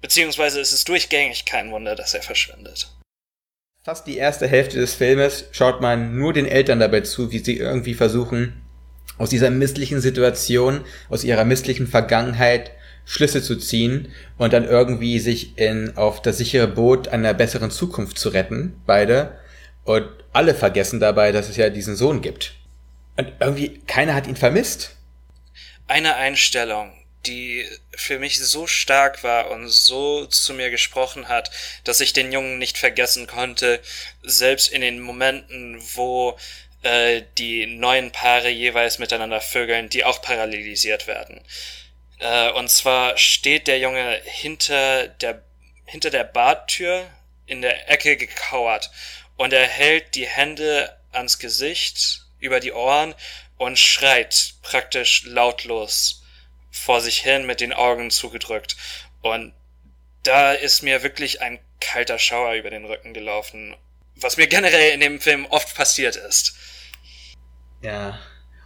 Beziehungsweise 0.00 0.60
es 0.60 0.72
ist 0.72 0.88
durchgängig 0.88 1.44
kein 1.44 1.70
Wunder, 1.70 1.94
dass 1.94 2.14
er 2.14 2.22
verschwindet. 2.22 2.88
Fast 3.82 4.06
die 4.06 4.16
erste 4.16 4.46
Hälfte 4.46 4.78
des 4.78 4.94
Filmes 4.94 5.46
schaut 5.52 5.80
man 5.80 6.16
nur 6.16 6.32
den 6.32 6.46
Eltern 6.46 6.80
dabei 6.80 7.00
zu, 7.00 7.32
wie 7.32 7.38
sie 7.38 7.56
irgendwie 7.56 7.94
versuchen, 7.94 8.62
aus 9.16 9.30
dieser 9.30 9.50
misslichen 9.50 10.00
Situation, 10.00 10.84
aus 11.08 11.24
ihrer 11.24 11.44
misslichen 11.44 11.86
Vergangenheit 11.86 12.70
Schlüsse 13.04 13.42
zu 13.42 13.56
ziehen 13.56 14.12
und 14.36 14.52
dann 14.52 14.64
irgendwie 14.64 15.18
sich 15.18 15.56
in, 15.56 15.96
auf 15.96 16.20
das 16.20 16.36
sichere 16.36 16.68
Boot 16.68 17.08
einer 17.08 17.32
besseren 17.32 17.70
Zukunft 17.70 18.18
zu 18.18 18.28
retten, 18.28 18.80
beide. 18.84 19.38
Und 19.84 20.06
alle 20.34 20.54
vergessen 20.54 21.00
dabei, 21.00 21.32
dass 21.32 21.48
es 21.48 21.56
ja 21.56 21.70
diesen 21.70 21.96
Sohn 21.96 22.20
gibt. 22.20 22.52
Und 23.16 23.32
irgendwie 23.40 23.80
keiner 23.86 24.14
hat 24.14 24.26
ihn 24.26 24.36
vermisst. 24.36 24.94
Eine 25.86 26.16
Einstellung, 26.16 26.92
die 27.26 27.68
für 27.94 28.18
mich 28.18 28.38
so 28.38 28.66
stark 28.66 29.22
war 29.24 29.50
und 29.50 29.68
so 29.68 30.26
zu 30.26 30.54
mir 30.54 30.70
gesprochen 30.70 31.28
hat, 31.28 31.50
dass 31.84 32.00
ich 32.00 32.12
den 32.12 32.32
Jungen 32.32 32.58
nicht 32.58 32.78
vergessen 32.78 33.26
konnte, 33.26 33.80
selbst 34.22 34.68
in 34.68 34.80
den 34.80 35.00
Momenten, 35.00 35.80
wo 35.94 36.38
äh, 36.82 37.22
die 37.38 37.66
neuen 37.66 38.12
Paare 38.12 38.48
jeweils 38.48 38.98
miteinander 38.98 39.40
vögeln, 39.40 39.88
die 39.88 40.04
auch 40.04 40.22
parallelisiert 40.22 41.06
werden. 41.06 41.40
Äh, 42.18 42.50
und 42.52 42.70
zwar 42.70 43.16
steht 43.18 43.66
der 43.66 43.78
Junge 43.78 44.20
hinter 44.24 45.08
der, 45.08 45.42
hinter 45.84 46.10
der 46.10 46.24
Badtür 46.24 47.06
in 47.46 47.62
der 47.62 47.90
Ecke 47.90 48.16
gekauert 48.16 48.90
und 49.36 49.52
er 49.52 49.66
hält 49.66 50.14
die 50.14 50.26
Hände 50.26 50.96
ans 51.12 51.38
Gesicht, 51.38 52.22
über 52.40 52.60
die 52.60 52.72
Ohren 52.72 53.14
und 53.56 53.78
schreit 53.78 54.54
praktisch 54.62 55.24
lautlos 55.24 56.17
vor 56.70 57.00
sich 57.00 57.18
hin 57.18 57.46
mit 57.46 57.60
den 57.60 57.72
Augen 57.72 58.10
zugedrückt. 58.10 58.76
Und 59.22 59.52
da 60.22 60.52
ist 60.52 60.82
mir 60.82 61.02
wirklich 61.02 61.40
ein 61.40 61.58
kalter 61.80 62.18
Schauer 62.18 62.54
über 62.54 62.70
den 62.70 62.84
Rücken 62.84 63.14
gelaufen, 63.14 63.76
was 64.16 64.36
mir 64.36 64.46
generell 64.46 64.92
in 64.92 65.00
dem 65.00 65.20
Film 65.20 65.46
oft 65.46 65.74
passiert 65.76 66.16
ist. 66.16 66.54
Ja. 67.82 68.18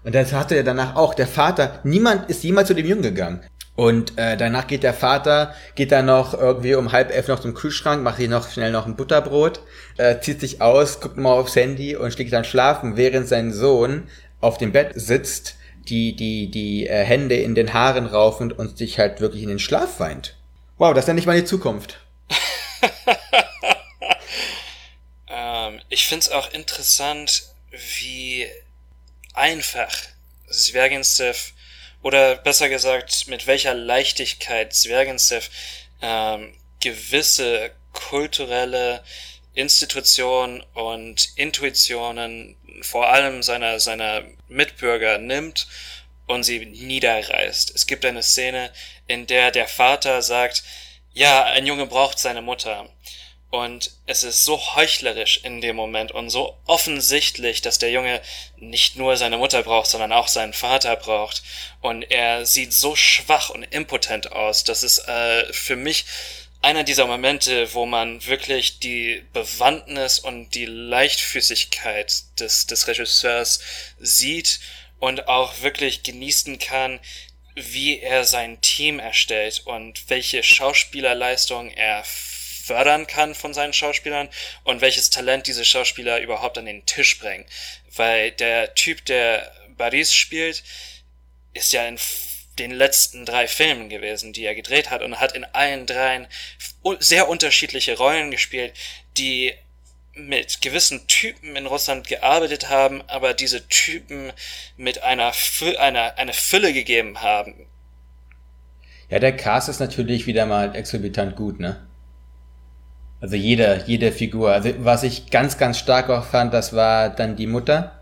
Und 0.04 0.14
das 0.14 0.32
hatte 0.32 0.56
er 0.56 0.64
danach 0.64 0.97
auch. 0.97 1.14
Der 1.14 1.28
Vater, 1.28 1.80
niemand 1.85 2.28
ist 2.28 2.42
jemals 2.42 2.68
zu 2.68 2.75
dem 2.75 2.87
Jungen 2.87 3.02
gegangen. 3.02 3.47
Und 3.75 4.18
äh, 4.18 4.37
danach 4.37 4.66
geht 4.66 4.82
der 4.82 4.92
Vater, 4.92 5.54
geht 5.75 5.92
dann 5.92 6.06
noch 6.06 6.35
irgendwie 6.35 6.75
um 6.75 6.92
halb 6.92 7.11
elf 7.11 7.28
noch 7.28 7.40
zum 7.40 7.54
Kühlschrank, 7.54 8.02
macht 8.02 8.18
sich 8.18 8.28
noch 8.28 8.50
schnell 8.50 8.71
noch 8.71 8.87
ein 8.87 8.97
Butterbrot, 8.97 9.62
äh, 9.97 10.21
zieht 10.21 10.40
sich 10.40 10.61
aus, 10.61 11.00
guckt 11.00 11.16
mal 11.16 11.32
aufs 11.32 11.56
Handy 11.56 11.97
und 11.97 12.12
schlägt 12.12 12.32
dann 12.32 12.44
schlafen, 12.44 12.97
während 12.97 13.28
sein 13.28 13.52
Sohn 13.52 14.09
auf 14.40 14.59
dem 14.59 14.73
Bett 14.73 14.92
sitzt, 14.94 15.56
die 15.88 16.14
die 16.14 16.50
die 16.50 16.86
äh, 16.86 17.04
Hände 17.04 17.36
in 17.36 17.54
den 17.54 17.72
Haaren 17.72 18.06
raufend 18.06 18.58
und 18.58 18.78
sich 18.78 18.98
halt 18.98 19.20
wirklich 19.20 19.42
in 19.42 19.48
den 19.48 19.58
Schlaf 19.58 20.00
weint. 20.00 20.36
Wow, 20.78 20.94
das 20.94 21.04
ist 21.04 21.08
ja 21.08 21.14
nicht 21.14 21.26
meine 21.26 21.44
Zukunft. 21.44 22.00
ähm, 25.28 25.80
ich 25.88 26.06
find's 26.06 26.30
auch 26.30 26.52
interessant, 26.52 27.44
wie 27.70 28.46
einfach 29.34 29.90
Zwergenstev 30.50 31.52
oder 32.02 32.36
besser 32.36 32.68
gesagt, 32.68 33.28
mit 33.28 33.46
welcher 33.46 33.74
Leichtigkeit 33.74 34.74
Zwergenstev 34.74 35.50
ähm, 36.00 36.54
gewisse 36.80 37.70
kulturelle 37.92 39.02
Institutionen 39.54 40.62
und 40.75 41.28
Intuitionen 41.37 42.56
vor 42.82 43.09
allem 43.09 43.42
seiner, 43.42 43.80
seiner 43.80 44.25
Mitbürger 44.49 45.18
nimmt 45.18 45.66
und 46.26 46.42
sie 46.44 46.64
niederreißt. 46.66 47.73
Es 47.75 47.87
gibt 47.87 48.04
eine 48.04 48.23
Szene, 48.23 48.73
in 49.06 49.26
der 49.26 49.50
der 49.50 49.68
Vater 49.68 50.23
sagt, 50.23 50.62
ja, 51.12 51.44
ein 51.44 51.66
Junge 51.66 51.87
braucht 51.87 52.18
seine 52.18 52.42
Mutter. 52.42 52.88
Und 53.50 53.90
es 54.06 54.23
ist 54.23 54.44
so 54.44 54.59
heuchlerisch 54.76 55.40
in 55.44 55.61
dem 55.61 55.76
Moment 55.76 56.11
und 56.11 56.30
so 56.30 56.56
offensichtlich, 56.64 57.61
dass 57.61 57.78
der 57.78 57.90
Junge 57.90 58.23
nicht 58.56 58.97
nur 58.97 59.18
seine 59.18 59.37
Mutter 59.37 59.62
braucht, 59.62 59.90
sondern 59.90 60.11
auch 60.11 60.28
seinen 60.28 60.54
Vater 60.54 60.97
braucht. 60.97 61.42
Und 61.82 62.02
er 62.04 62.47
sieht 62.47 62.73
so 62.73 62.97
schwach 62.97 63.50
und 63.50 63.64
impotent 63.64 64.32
aus. 64.32 64.64
Das 64.64 64.82
ist 64.82 65.06
äh, 65.06 65.52
für 65.52 65.76
mich 65.76 66.06
einer 66.62 66.85
dieser 66.85 67.07
Momente, 67.07 67.75
wo 67.75 67.87
man 67.87 68.25
wirklich 68.25 68.78
die 68.78 69.25
Bewandtnis 69.33 70.21
und 70.21 70.54
die 70.54 70.64
Leichtfüßigkeit 70.66 72.23
des, 72.38 72.66
des 72.66 72.87
Regisseurs 72.87 73.61
sieht 73.99 74.61
und 75.00 75.26
auch 75.26 75.61
wirklich 75.62 76.04
genießen 76.04 76.59
kann, 76.61 77.00
wie 77.54 77.99
er 77.99 78.25
sein 78.25 78.61
Team 78.61 79.00
erstellt 79.00 79.62
und 79.66 80.09
welche 80.09 80.42
Schauspielerleistung 80.42 81.71
er 81.71 82.04
fördern 82.04 83.09
kann 83.09 83.35
von 83.35 83.52
seinen 83.52 83.73
Schauspielern 83.73 84.28
und 84.62 84.81
welches 84.81 85.11
Talent 85.11 85.49
diese 85.49 85.64
Schauspieler 85.64 86.21
überhaupt 86.21 86.57
an 86.57 86.66
den 86.66 86.87
Tisch 86.87 87.19
bringen. 87.19 87.45
Weil 87.95 88.31
der 88.31 88.75
Typ, 88.75 89.04
der 89.04 89.52
Baris 89.76 90.14
spielt, 90.14 90.62
ist 91.52 91.73
ja 91.73 91.87
in 91.87 91.99
den 92.59 92.71
letzten 92.71 93.25
drei 93.25 93.49
Filmen 93.49 93.88
gewesen, 93.88 94.32
die 94.32 94.44
er 94.44 94.54
gedreht 94.54 94.90
hat 94.90 95.02
und 95.02 95.21
hat 95.21 95.32
in 95.32 95.44
allen 95.44 95.87
dreien 95.87 96.26
sehr 96.99 97.28
unterschiedliche 97.28 97.97
Rollen 97.97 98.30
gespielt, 98.30 98.75
die 99.16 99.52
mit 100.14 100.61
gewissen 100.61 101.06
Typen 101.06 101.56
in 101.56 101.66
Russland 101.66 102.06
gearbeitet 102.06 102.68
haben, 102.68 103.02
aber 103.09 103.32
diese 103.32 103.66
Typen 103.68 104.32
mit 104.76 105.02
einer, 105.02 105.32
Fü 105.32 105.76
einer 105.76 106.18
eine 106.18 106.35
Fülle 106.35 106.73
gegeben 106.73 107.23
haben. 107.23 107.66
Ja, 109.09 109.18
der 109.18 109.37
Cast 109.37 109.68
ist 109.68 109.80
natürlich 109.80 110.26
wieder 110.26 110.47
mal 110.47 110.75
exorbitant 110.75 111.37
gut, 111.37 111.61
ne? 111.61 111.87
Also 113.21 113.37
jede, 113.37 113.85
jede 113.87 114.11
Figur. 114.11 114.52
Also 114.52 114.73
was 114.78 115.04
ich 115.04 115.30
ganz, 115.30 115.56
ganz 115.56 115.78
stark 115.78 116.11
auch 116.11 116.25
fand, 116.25 116.52
das 116.52 116.75
war 116.75 117.09
dann 117.09 117.37
die 117.37 117.47
Mutter. 117.47 118.00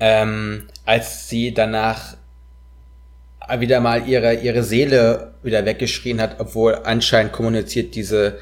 Ähm, 0.00 0.68
als 0.86 1.28
sie 1.28 1.52
danach 1.52 2.16
wieder 3.58 3.80
mal 3.80 4.08
ihre, 4.08 4.34
ihre 4.34 4.62
Seele 4.62 5.34
wieder 5.42 5.64
weggeschrien 5.64 6.20
hat, 6.20 6.40
obwohl 6.40 6.76
anscheinend 6.84 7.32
kommuniziert 7.32 7.94
diese, 7.94 8.38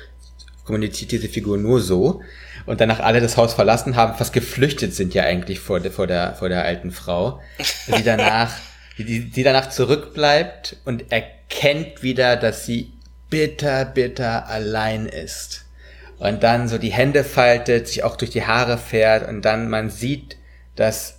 kommuniziert 0.64 1.12
diese 1.12 1.28
Figur 1.28 1.59
nur 1.59 1.80
so. 1.80 2.21
Und 2.66 2.80
danach 2.80 3.00
alle 3.00 3.21
das 3.21 3.37
Haus 3.37 3.54
verlassen 3.54 3.97
haben, 3.97 4.16
fast 4.16 4.32
geflüchtet 4.32 4.94
sind 4.94 5.14
ja 5.14 5.25
eigentlich 5.25 5.59
vor, 5.59 5.80
der 5.80 5.90
vor 5.90 6.06
der, 6.06 6.35
vor 6.35 6.49
der 6.49 6.64
alten 6.64 6.92
Frau. 6.92 7.40
Die 7.88 8.04
danach, 8.04 8.54
die, 8.99 9.30
die 9.30 9.42
danach 9.42 9.68
zurückbleibt 9.71 10.76
und 10.85 11.11
erkennt 11.11 12.02
wieder, 12.02 12.37
dass 12.37 12.64
sie 12.64 12.92
bitter, 13.30 13.85
bitter 13.85 14.49
allein 14.49 15.06
ist. 15.06 15.64
Und 16.18 16.44
dann 16.44 16.68
so 16.68 16.78
die 16.78 16.92
Hände 16.92 17.25
faltet, 17.25 17.88
sich 17.88 18.04
auch 18.04 18.14
durch 18.14 18.30
die 18.30 18.47
Haare 18.47 18.78
fährt 18.78 19.28
und 19.28 19.42
dann 19.42 19.68
man 19.68 19.90
sieht, 19.90 20.37
dass 20.76 21.18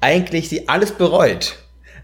eigentlich 0.00 0.48
sie 0.48 0.68
alles 0.68 0.92
bereut. 0.92 1.59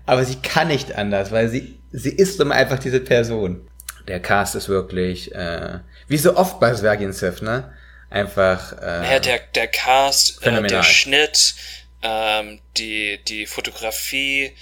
Aber 0.07 0.25
sie 0.25 0.37
kann 0.37 0.69
nicht 0.69 0.95
anders, 0.95 1.33
weil 1.33 1.49
sie, 1.49 1.79
sie 1.93 2.11
ist 2.11 2.41
um 2.41 2.53
einfach 2.53 2.79
diese 2.79 3.01
Person. 3.01 3.69
Der 4.09 4.21
Cast 4.21 4.55
ist 4.55 4.69
wirklich, 4.69 5.35
äh, 5.35 5.81
wie 6.07 6.17
so 6.17 6.37
oft 6.37 6.61
bei 6.61 6.73
Zwerginsev, 6.73 7.43
ne? 7.43 7.73
Einfach, 8.09 8.73
äh, 8.81 9.15
ja, 9.15 9.19
der, 9.19 9.41
der 9.55 9.67
Cast, 9.67 10.47
äh, 10.47 10.63
der 10.63 10.85
Schnitt, 10.85 11.57
ähm, 12.03 12.61
die, 12.77 13.19
die 13.25 13.47
Fotografie, 13.47 14.53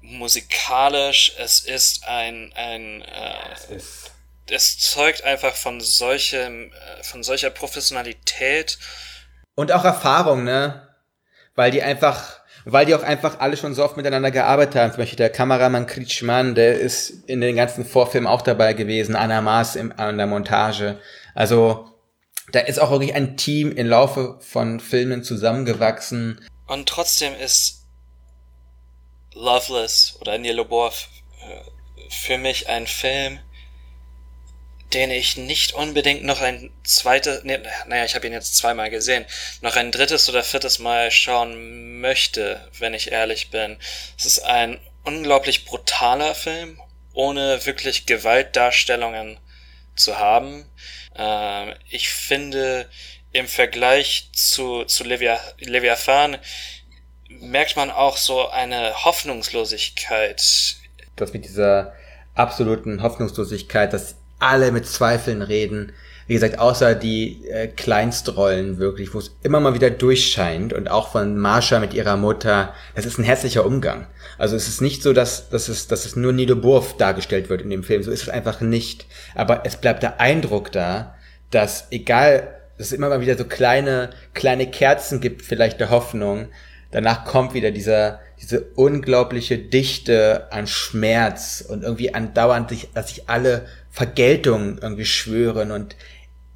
musikalisch, 0.00 1.32
es 1.38 1.60
ist 1.60 2.06
ein, 2.06 2.52
ein, 2.56 3.02
äh, 3.02 3.52
es 3.54 3.64
ist 3.70 4.10
es 4.50 4.78
zeugt 4.78 5.24
einfach 5.24 5.54
von 5.54 5.80
solchem, 5.80 6.72
äh, 6.72 7.02
von 7.02 7.22
solcher 7.22 7.50
Professionalität. 7.50 8.78
Und 9.54 9.72
auch 9.72 9.84
Erfahrung, 9.84 10.44
ne? 10.44 10.88
Weil 11.54 11.70
die 11.70 11.82
einfach, 11.82 12.40
weil 12.64 12.86
die 12.86 12.94
auch 12.94 13.02
einfach 13.02 13.40
alle 13.40 13.56
schon 13.56 13.74
so 13.74 13.84
oft 13.84 13.96
miteinander 13.96 14.30
gearbeitet 14.30 14.76
haben. 14.76 14.92
Zum 14.92 14.98
Beispiel 14.98 15.16
der 15.16 15.30
Kameramann 15.30 15.86
Kritschmann, 15.86 16.54
der 16.54 16.78
ist 16.80 17.10
in 17.28 17.40
den 17.40 17.56
ganzen 17.56 17.84
Vorfilmen 17.84 18.26
auch 18.26 18.42
dabei 18.42 18.72
gewesen, 18.72 19.16
Anna 19.16 19.40
Maas 19.40 19.76
im, 19.76 19.92
an 19.96 20.16
der 20.16 20.26
Montage. 20.26 20.98
Also, 21.34 21.90
da 22.52 22.60
ist 22.60 22.78
auch 22.78 22.90
wirklich 22.90 23.14
ein 23.14 23.36
Team 23.36 23.72
im 23.72 23.86
Laufe 23.86 24.38
von 24.40 24.80
Filmen 24.80 25.22
zusammengewachsen. 25.22 26.40
Und 26.66 26.88
trotzdem 26.88 27.34
ist 27.34 27.86
Loveless 29.34 30.16
oder 30.20 30.38
Nilobor 30.38 30.88
äh, 30.88 32.10
für 32.10 32.38
mich 32.38 32.68
ein 32.68 32.86
Film, 32.86 33.40
den 34.92 35.10
ich 35.10 35.36
nicht 35.36 35.72
unbedingt 35.72 36.24
noch 36.24 36.40
ein 36.40 36.70
zweites, 36.84 37.42
nee, 37.44 37.58
naja, 37.86 38.04
ich 38.04 38.14
habe 38.14 38.26
ihn 38.26 38.32
jetzt 38.32 38.56
zweimal 38.56 38.90
gesehen, 38.90 39.24
noch 39.60 39.76
ein 39.76 39.90
drittes 39.90 40.28
oder 40.28 40.42
viertes 40.42 40.78
Mal 40.78 41.10
schauen 41.10 42.00
möchte, 42.00 42.68
wenn 42.78 42.94
ich 42.94 43.10
ehrlich 43.10 43.50
bin. 43.50 43.76
Es 44.16 44.26
ist 44.26 44.40
ein 44.40 44.78
unglaublich 45.04 45.64
brutaler 45.64 46.34
Film, 46.34 46.80
ohne 47.12 47.64
wirklich 47.66 48.06
Gewaltdarstellungen 48.06 49.38
zu 49.96 50.18
haben. 50.18 50.64
Ähm, 51.16 51.74
ich 51.88 52.08
finde, 52.08 52.88
im 53.32 53.48
Vergleich 53.48 54.30
zu, 54.32 54.84
zu 54.84 55.04
Levia, 55.04 55.40
Leviathan 55.58 56.38
merkt 57.28 57.76
man 57.76 57.90
auch 57.90 58.16
so 58.16 58.48
eine 58.48 59.04
Hoffnungslosigkeit. 59.04 60.76
Das 61.16 61.32
mit 61.32 61.44
dieser 61.44 61.94
absoluten 62.34 63.02
Hoffnungslosigkeit, 63.02 63.92
dass 63.92 64.16
alle 64.38 64.72
mit 64.72 64.86
Zweifeln 64.86 65.42
reden. 65.42 65.92
Wie 66.26 66.34
gesagt, 66.34 66.58
außer 66.58 66.94
die 66.94 67.46
äh, 67.48 67.68
Kleinstrollen 67.68 68.78
wirklich, 68.78 69.12
wo 69.12 69.18
es 69.18 69.36
immer 69.42 69.60
mal 69.60 69.74
wieder 69.74 69.90
durchscheint 69.90 70.72
und 70.72 70.88
auch 70.88 71.12
von 71.12 71.36
Marsha 71.38 71.80
mit 71.80 71.92
ihrer 71.92 72.16
Mutter, 72.16 72.72
das 72.94 73.04
ist 73.04 73.18
ein 73.18 73.24
herzlicher 73.24 73.66
Umgang. 73.66 74.06
Also 74.38 74.56
es 74.56 74.66
ist 74.66 74.80
nicht 74.80 75.02
so, 75.02 75.12
dass, 75.12 75.50
dass, 75.50 75.68
es, 75.68 75.86
dass 75.86 76.06
es 76.06 76.16
nur 76.16 76.32
Nido 76.32 76.56
Burf 76.56 76.96
dargestellt 76.96 77.50
wird 77.50 77.60
in 77.60 77.70
dem 77.70 77.84
Film, 77.84 78.02
so 78.02 78.10
ist 78.10 78.22
es 78.22 78.28
einfach 78.30 78.60
nicht. 78.60 79.06
Aber 79.34 79.66
es 79.66 79.76
bleibt 79.76 80.02
der 80.02 80.18
Eindruck 80.20 80.72
da, 80.72 81.14
dass 81.50 81.88
egal, 81.90 82.54
dass 82.78 82.88
es 82.88 82.92
immer 82.92 83.10
mal 83.10 83.20
wieder 83.20 83.36
so 83.36 83.44
kleine, 83.44 84.10
kleine 84.32 84.70
Kerzen 84.70 85.20
gibt, 85.20 85.42
vielleicht 85.42 85.78
der 85.78 85.90
Hoffnung, 85.90 86.48
danach 86.90 87.24
kommt 87.24 87.52
wieder 87.54 87.70
dieser, 87.70 88.20
diese 88.40 88.62
unglaubliche 88.74 89.58
Dichte 89.58 90.48
an 90.50 90.66
Schmerz 90.66 91.64
und 91.66 91.82
irgendwie 91.82 92.14
andauernd, 92.14 92.72
dass 92.94 93.08
sich 93.08 93.28
alle 93.28 93.66
Vergeltung 93.94 94.78
irgendwie 94.82 95.04
schwören 95.04 95.70
und 95.70 95.94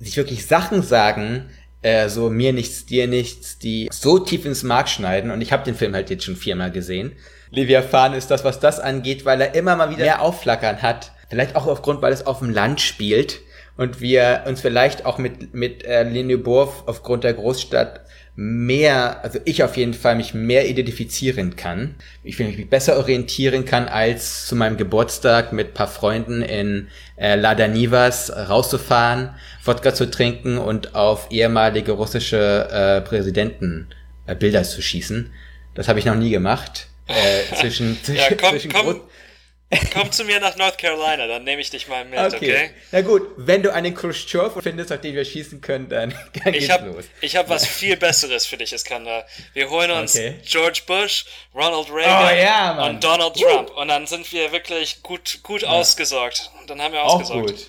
sich 0.00 0.16
wirklich 0.16 0.45
Sachen 0.47 0.83
sagen, 0.83 1.50
äh, 1.83 2.09
so 2.09 2.30
mir 2.30 2.52
nichts, 2.52 2.85
dir 2.85 3.07
nichts, 3.07 3.61
die 3.61 3.88
so 3.92 4.18
tief 4.18 4.45
ins 4.45 4.64
Mark 4.64 4.88
schneiden. 4.88 5.30
Und 5.30 5.40
ich 5.40 5.52
habe 5.52 5.62
den 5.62 5.76
Film 5.76 5.95
halt 5.95 6.11
jetzt 6.11 6.25
schon 6.25 6.35
viermal 6.35 6.73
gesehen. 6.73 7.12
Leviathan 7.52 8.14
ist 8.14 8.33
das, 8.33 8.42
was 8.42 8.59
das 8.59 8.80
angeht, 8.80 9.25
weil 9.25 9.40
er 9.40 9.54
immer 9.54 9.76
mal 9.76 9.90
wieder 9.90 10.02
mehr 10.02 10.21
Aufflackern 10.21 10.83
hat. 10.83 11.12
Vielleicht 11.30 11.54
auch 11.54 11.68
aufgrund, 11.68 12.02
weil 12.02 12.12
es 12.12 12.26
auf 12.26 12.40
dem 12.40 12.50
Land 12.50 12.80
spielt 12.80 13.40
und 13.76 14.00
wir 14.00 14.42
uns 14.49 14.61
vielleicht 14.61 15.07
auch 15.07 15.18
mit, 15.18 15.54
mit 15.54 15.85
äh, 15.85 16.02
Lüneburg 16.02 16.73
aufgrund 16.87 17.23
der 17.23 17.35
Großstadt 17.35 18.00
mehr, 18.40 19.25
also 19.25 19.40
ich 19.47 19.64
auf 19.64 19.76
jeden 19.76 19.95
Fall 19.95 20.14
mich 20.14 20.33
mehr 20.33 20.68
identifizieren 20.68 21.57
kann. 21.57 21.97
Ich 22.23 22.38
mich 22.38 22.71
besser 22.71 22.97
orientieren 22.97 23.64
kann, 23.64 23.88
als 23.88 24.47
zu 24.47 24.54
meinem 24.54 24.76
Geburtstag 24.76 25.52
mit 25.52 25.75
paar 25.75 25.88
Freunden 25.88 26.42
in 26.42 26.87
äh, 27.16 27.35
Lada 27.35 27.66
Nivas 27.66 28.30
rauszufahren, 28.30 29.35
Wodka 29.64 29.92
zu 29.92 30.09
trinken 30.09 30.57
und 30.57 30.95
auf 30.95 31.33
ehemalige 31.33 31.90
russische 31.90 32.68
äh, 32.71 33.00
Präsidenten 33.00 33.88
äh, 34.26 34.37
Bilder 34.37 34.62
zu 34.62 34.83
schießen. 34.83 35.33
Das 35.75 35.88
habe 35.88 35.99
ich 35.99 36.04
noch 36.04 36.14
nie 36.14 36.30
gemacht. 36.30 36.87
Äh, 37.09 37.57
zwischen, 37.57 37.99
zwischen, 38.04 38.21
Ja, 38.21 38.37
komm, 38.40 38.50
zwischen 38.50 38.71
komm. 38.73 39.00
Komm 39.93 40.11
zu 40.11 40.25
mir 40.25 40.41
nach 40.41 40.57
North 40.57 40.79
Carolina, 40.79 41.27
dann 41.27 41.45
nehme 41.45 41.61
ich 41.61 41.69
dich 41.69 41.89
mal 41.89 42.03
mit, 42.07 42.19
okay? 42.19 42.35
Okay. 42.37 42.71
Na 42.91 43.03
gut, 43.03 43.29
wenn 43.37 43.63
du 43.63 43.71
einen 43.71 43.95
Khrushchev 43.95 44.59
findest, 44.63 44.91
auf 44.91 45.01
den 45.03 45.15
wir 45.15 45.27
schießen 45.27 45.61
können, 45.61 45.91
dann, 45.91 46.11
dann 46.45 46.55
Ich 46.55 46.61
geht's 46.61 46.73
habe 46.73 46.87
los. 46.87 47.05
ich 47.21 47.37
hab 47.37 47.51
was 47.51 47.67
viel 47.67 47.97
Besseres 47.99 48.47
für 48.47 48.57
dich, 48.57 48.73
Iskander. 48.73 49.27
Wir 49.53 49.69
holen 49.69 49.91
uns 49.91 50.15
Okay. 50.15 50.41
George 50.47 50.81
Bush, 50.87 51.27
Ronald 51.55 51.91
Reagan 51.93 52.27
Oh 52.27 52.35
ja, 52.35 52.87
und 52.87 53.05
Donald 53.05 53.35
Trump. 53.37 53.71
Und 53.77 53.89
dann 53.89 54.07
sind 54.07 54.31
wir 54.33 54.53
wirklich 54.53 55.03
gut, 55.03 55.41
gut 55.43 55.65
ausgesorgt. 55.65 56.51
Und 56.61 56.71
dann 56.71 56.81
haben 56.81 56.93
wir 56.95 57.03
Auch 57.03 57.17
ausgesorgt. 57.21 57.49
gut. 57.51 57.67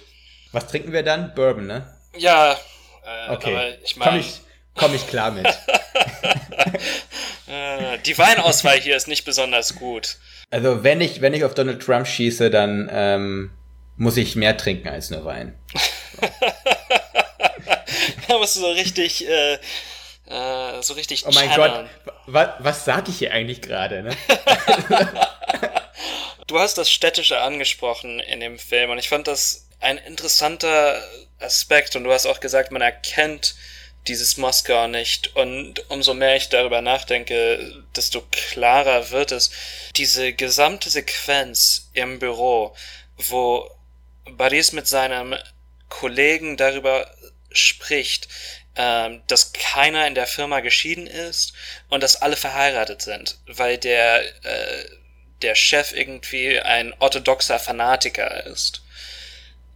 Was 0.54 0.68
trinken 0.68 0.94
wir 0.94 1.04
dann? 1.04 1.34
Bourbon, 1.36 1.68
ne? 1.68 1.94
Ja, 2.18 2.54
äh, 2.54 3.32
Okay. 3.34 3.52
aber 3.54 3.84
ich 3.84 3.94
komm, 3.96 4.06
meine, 4.06 4.20
ich, 4.22 4.40
komm 4.74 4.96
ich 4.96 5.06
klar 5.06 5.32
mit. 5.32 5.46
äh, 7.48 7.98
die 8.06 8.18
Weinauswahl 8.18 8.80
hier 8.80 8.96
ist 8.96 9.08
nicht 9.08 9.26
besonders 9.26 9.76
gut. 9.76 10.18
Also 10.52 10.84
wenn 10.84 11.02
ich, 11.02 11.22
wenn 11.22 11.34
ich 11.34 11.44
auf 11.44 11.54
Donald 11.54 11.82
Trump 11.82 12.08
schieße, 12.08 12.50
dann 12.50 12.90
ähm, 12.92 13.52
muss 13.98 14.18
ich 14.18 14.36
mehr 14.36 14.58
trinken 14.58 14.88
als 14.90 15.10
nur 15.10 15.26
Wein. 15.26 15.58
Da 18.28 18.38
musst 18.38 18.56
du 18.56 18.60
so 18.60 18.70
richtig, 18.72 19.28
äh, 19.28 19.54
äh, 19.54 20.82
so 20.82 20.94
richtig 20.94 21.26
Oh 21.26 21.32
mein 21.34 21.50
channeln. 21.50 21.90
Gott, 22.06 22.14
wa 22.28 22.56
was 22.60 22.86
sag 22.86 23.10
ich 23.10 23.18
hier 23.18 23.34
eigentlich 23.34 23.62
gerade, 23.62 24.04
ne? 24.04 24.16
Du 26.46 26.60
hast 26.60 26.80
das 26.80 26.90
Städtische 26.90 27.42
angesprochen 27.42 28.20
in 28.20 28.40
dem 28.40 28.58
Film 28.58 28.90
und 28.90 28.98
ich 28.98 29.10
fand 29.10 29.28
das 29.28 29.68
ein 29.80 29.98
interessanter 29.98 31.00
Aspekt 31.40 31.96
und 31.96 32.04
du 32.04 32.12
hast 32.12 32.26
auch 32.26 32.40
gesagt, 32.40 32.72
man 32.72 32.82
erkennt 32.82 33.54
dieses 34.08 34.38
Moskau 34.38 34.88
nicht 34.88 35.36
und 35.36 35.90
umso 35.90 36.14
mehr 36.14 36.36
ich 36.36 36.50
darüber 36.50 36.82
nachdenke, 36.82 37.84
desto 37.96 38.24
klarer 38.32 39.12
wird 39.12 39.32
es. 39.32 39.52
Diese 39.96 40.34
gesamte 40.34 40.90
Sequenz 40.90 41.90
im 41.94 42.20
Büro, 42.20 42.76
wo 43.18 43.70
Boris 44.26 44.72
mit 44.72 44.88
seinem 44.88 45.36
Kollegen 45.90 46.58
darüber 46.58 47.14
spricht, 47.52 48.28
ähm, 48.76 49.22
dass 49.28 49.54
keiner 49.54 50.08
in 50.08 50.16
der 50.16 50.28
Firma 50.28 50.62
geschieden 50.62 51.08
ist 51.08 51.54
und 51.90 52.02
dass 52.02 52.22
alle 52.22 52.36
verheiratet 52.36 53.02
sind, 53.02 53.38
weil 53.48 53.78
der 53.78 54.22
äh, 54.46 54.86
der 55.42 55.56
Chef 55.56 55.94
irgendwie 55.94 56.60
ein 56.60 56.94
orthodoxer 57.00 57.60
Fanatiker 57.60 58.46
ist. 58.46 58.82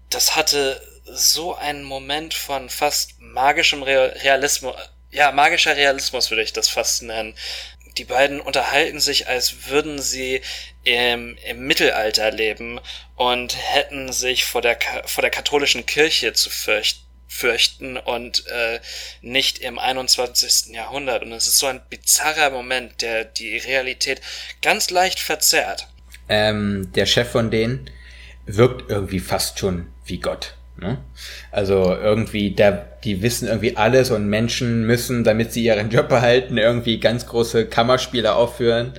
Das 0.09 0.35
hatte 0.35 0.81
so 1.05 1.55
einen 1.55 1.83
Moment 1.83 2.33
von 2.33 2.69
fast 2.69 3.19
magischem 3.19 3.83
Re 3.83 4.15
Realismus, 4.23 4.75
ja, 5.11 5.31
magischer 5.31 5.75
Realismus 5.75 6.31
würde 6.31 6.43
ich 6.43 6.53
das 6.53 6.69
fast 6.69 7.03
nennen. 7.03 7.35
Die 7.97 8.05
beiden 8.05 8.41
unterhalten 8.41 8.99
sich, 8.99 9.27
als 9.27 9.67
würden 9.67 10.01
sie 10.01 10.41
im, 10.83 11.37
im 11.45 11.59
Mittelalter 11.67 12.31
leben 12.31 12.79
und 13.15 13.55
hätten 13.55 14.11
sich 14.11 14.45
vor 14.45 14.61
der, 14.61 14.79
vor 15.05 15.21
der 15.21 15.29
katholischen 15.29 15.85
Kirche 15.85 16.33
zu 16.33 16.49
fürchten 16.49 17.03
fürchten 17.33 17.97
und 17.97 18.45
äh, 18.47 18.79
nicht 19.21 19.57
im 19.59 19.79
21. 19.79 20.73
Jahrhundert. 20.73 21.23
Und 21.23 21.31
es 21.31 21.47
ist 21.47 21.57
so 21.57 21.65
ein 21.65 21.81
bizarrer 21.89 22.51
Moment, 22.51 23.01
der 23.01 23.25
die 23.25 23.57
Realität 23.57 24.21
ganz 24.61 24.91
leicht 24.91 25.19
verzerrt. 25.19 25.87
ähm, 26.29 26.91
der 26.93 27.05
Chef 27.07 27.31
von 27.31 27.49
denen 27.49 27.89
wirkt 28.45 28.89
irgendwie 28.89 29.19
fast 29.19 29.57
schon 29.57 29.87
wie 30.05 30.19
Gott. 30.19 30.55
Ne? 30.83 30.97
Also 31.51 31.95
irgendwie, 31.95 32.51
der, 32.51 32.85
die 33.03 33.21
wissen 33.21 33.47
irgendwie 33.47 33.75
alles 33.77 34.11
und 34.11 34.27
Menschen 34.27 34.85
müssen, 34.85 35.23
damit 35.23 35.53
sie 35.53 35.63
ihren 35.63 35.89
Job 35.89 36.09
behalten, 36.09 36.57
irgendwie 36.57 36.99
ganz 36.99 37.25
große 37.25 37.65
Kammerspiele 37.65 38.35
aufführen 38.35 38.93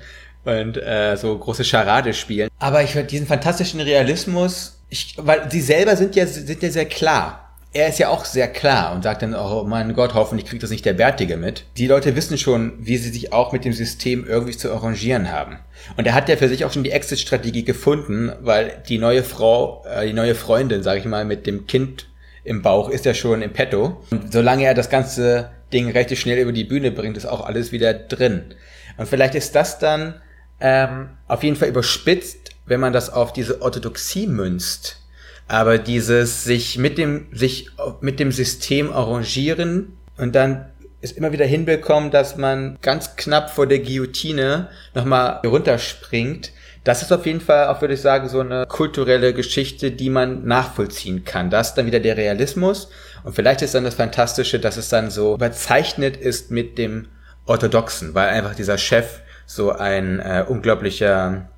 und 0.45 0.77
äh, 0.77 1.17
so 1.17 1.37
große 1.39 1.65
Charade 1.65 2.13
spielen. 2.13 2.49
Aber 2.59 2.83
ich 2.83 2.91
finde 2.91 3.07
diesen 3.09 3.27
fantastischen 3.27 3.81
Realismus, 3.81 4.81
ich, 4.89 5.15
weil 5.19 5.51
sie 5.51 5.61
selber 5.61 5.97
sind 5.97 6.17
ja, 6.17 6.27
sind 6.27 6.63
ja 6.63 6.71
sehr 6.71 6.87
klar. 6.87 7.44
Er 7.77 7.89
ist 7.89 7.99
ja 7.99 8.09
auch 8.09 8.25
sehr 8.25 8.47
klar 8.47 8.95
und 8.95 9.03
sagt 9.03 9.23
dann, 9.23 9.35
oh 9.35 9.65
mein 9.67 9.95
Gott, 9.95 10.15
hoffentlich 10.15 10.49
kriegt 10.49 10.63
das 10.63 10.71
nicht 10.71 10.85
der 10.85 10.93
Bärtige 10.93 11.37
mit. 11.37 11.65
Die 11.77 11.89
Leute 11.89 12.15
wissen 12.15 12.39
schon, 12.39 12.75
wie 12.79 12.97
sie 12.97 13.11
sich 13.11 13.33
auch 13.33 13.51
mit 13.51 13.65
dem 13.65 13.73
System 13.73 14.25
irgendwie 14.29 14.57
zu 14.57 14.73
arrangieren 14.73 15.33
haben. 15.33 15.59
Und 15.97 16.07
er 16.07 16.15
hat 16.15 16.29
ja 16.29 16.37
für 16.37 16.49
sich 16.49 16.65
auch 16.65 16.73
schon 16.73 16.85
die 16.85 16.93
Exit-Strategie 16.93 17.65
gefunden, 17.65 18.31
weil 18.41 18.81
die 18.89 18.99
neue 18.99 19.25
Frau, 19.25 19.85
äh, 19.87 20.07
die 20.07 20.13
neue 20.13 20.37
Freundin, 20.37 20.85
sage 20.85 21.01
ich 21.01 21.05
mal, 21.05 21.25
mit 21.25 21.49
dem 21.49 21.67
Kind 21.67 22.07
im 22.45 22.63
Bauch 22.63 22.91
ist 22.91 23.07
ja 23.07 23.13
schon 23.13 23.43
im 23.43 23.53
Petto. 23.53 24.01
Und 24.11 24.33
solange 24.33 24.65
er 24.65 24.75
das 24.75 24.89
ganze 24.89 25.51
Ding 25.73 25.91
recht 25.91 26.17
schnell 26.17 26.39
über 26.39 26.53
die 26.53 26.63
Bühne 26.63 26.93
bringt, 26.93 27.17
ist 27.17 27.27
auch 27.27 27.45
alles 27.45 27.73
wieder 27.73 27.93
drin. 27.93 28.55
Und 28.99 29.09
vielleicht 29.09 29.35
ist 29.35 29.57
das 29.57 29.81
dann 29.81 30.23
ähm, 30.61 31.09
auf 31.27 31.43
jeden 31.43 31.57
Fall 31.57 31.71
überspitzt, 31.71 32.51
wenn 32.67 32.79
man 32.79 32.93
das 32.93 33.11
auf 33.11 33.33
diese 33.33 33.63
Orthodoxie 33.63 34.29
münzt. 34.29 35.01
Aber 35.47 35.79
dieses 35.79 36.45
sich 36.45 36.79
mit 36.79 36.99
dem, 36.99 37.27
sich 37.33 37.71
mit 38.01 38.19
dem 38.19 38.33
System 38.33 38.93
arrangieren 38.93 39.97
und 40.17 40.35
dann 40.35 40.67
es 41.05 41.13
immer 41.13 41.33
wieder 41.33 41.45
hinbekommen, 41.45 42.11
dass 42.11 42.37
man 42.37 42.79
ganz 42.81 43.17
knapp 43.17 43.51
vor 43.51 43.67
der 43.67 43.81
Guillotine 43.81 44.69
nochmal 44.95 45.41
runterspringt. 45.45 46.53
Das 46.83 47.03
ist 47.03 47.13
auf 47.13 47.27
jeden 47.27 47.41
Fall 47.41 47.69
auch, 47.69 47.81
würde 47.81 47.95
ich 47.95 48.01
sagen, 48.01 48.29
so 48.29 48.41
eine 48.41 48.67
kulturelle 48.67 49.35
Geschichte, 49.35 49.91
die 49.91 50.11
man 50.11 50.47
nachvollziehen 50.47 51.25
kann. 51.25 51.51
Das 51.51 51.69
ist 51.69 51.75
dann 51.75 51.87
wieder 51.87 52.01
der 52.01 52.17
Realismus. 52.17 52.89
Und 53.23 53.35
vielleicht 53.35 53.63
ist 53.63 53.75
dann 53.75 53.85
das 53.85 53.95
Fantastische, 53.95 54.59
dass 54.59 54.77
es 54.77 54.89
dann 54.89 55.11
so 55.11 55.35
überzeichnet 55.35 56.17
ist 56.17 56.51
mit 56.51 56.79
dem 56.79 57.09
Orthodoxen, 57.47 58.15
weil 58.15 58.29
einfach 58.29 58.55
dieser 58.55 58.79
Chef 58.79 59.21
so 59.47 59.73
ein 59.73 60.21
äh, 60.21 60.45
unglaublicher 60.47 61.49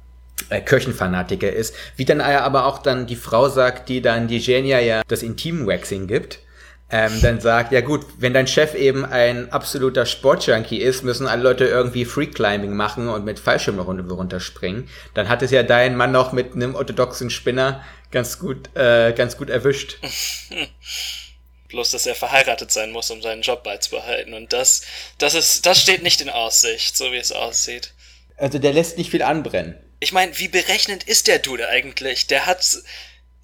äh, 0.51 0.61
Kirchenfanatiker 0.61 1.53
ist. 1.53 1.75
Wie 1.97 2.05
dann 2.05 2.21
aber 2.21 2.67
auch 2.67 2.79
dann 2.79 3.07
die 3.07 3.17
Frau 3.17 3.49
sagt, 3.49 3.89
die 3.89 4.03
dann 4.03 4.29
die 4.29 4.41
Genia 4.41 4.81
ja 4.81 5.03
das 5.09 5.23
Intim-Waxing 5.23 6.07
gibt, 6.07 6.41
ähm, 6.89 7.21
dann 7.21 7.41
sagt, 7.41 7.73
ja 7.73 7.81
gut, 7.81 8.07
wenn 8.19 8.33
dein 8.33 8.47
Chef 8.47 8.75
eben 8.75 9.05
ein 9.05 9.51
absoluter 9.51 10.07
Sportjunkie 10.07 10.79
ist, 10.79 11.03
müssen 11.03 11.27
alle 11.27 11.43
Leute 11.43 11.65
irgendwie 11.65 12.05
Free-Climbing 12.05 12.75
machen 12.75 13.09
und 13.09 13.25
mit 13.25 13.41
Fallschirm 13.41 13.81
runter, 13.81 14.09
runterspringen. 14.09 14.89
Dann 15.15 15.29
hat 15.29 15.43
es 15.43 15.51
ja 15.51 15.65
dein 15.65 15.97
Mann 15.97 16.13
noch 16.13 16.33
mit 16.33 16.55
einem 16.55 16.77
orthodoxen 16.77 17.31
Spinner 17.31 17.85
ganz 18.13 18.39
gut, 18.39 18.71
äh, 18.77 19.13
ganz 19.15 19.37
gut 19.37 19.51
erwischt. 19.51 19.99
Bloß, 21.69 21.91
dass 21.91 22.07
er 22.07 22.15
verheiratet 22.15 22.71
sein 22.71 22.93
muss, 22.93 23.11
um 23.11 23.21
seinen 23.21 23.43
Job 23.43 23.65
beizubehalten. 23.65 24.35
Und 24.35 24.53
das, 24.53 24.83
das 25.19 25.35
ist, 25.35 25.67
das 25.67 25.83
steht 25.83 26.05
nicht 26.05 26.21
in 26.21 26.31
Aussicht, 26.31 26.97
so 26.97 27.11
wie 27.11 27.17
es 27.17 27.33
aussieht. 27.33 27.95
Also 28.37 28.61
der 28.61 28.73
lässt 28.73 28.97
nicht 28.97 29.11
viel 29.11 29.23
anbrennen. 29.23 29.75
Ich 30.01 30.13
meine, 30.13 30.39
wie 30.39 30.49
berechnend 30.49 31.05
ist 31.05 31.27
der 31.27 31.39
Dude 31.39 31.69
eigentlich? 31.69 32.27
Der 32.27 32.47
hat, 32.47 32.79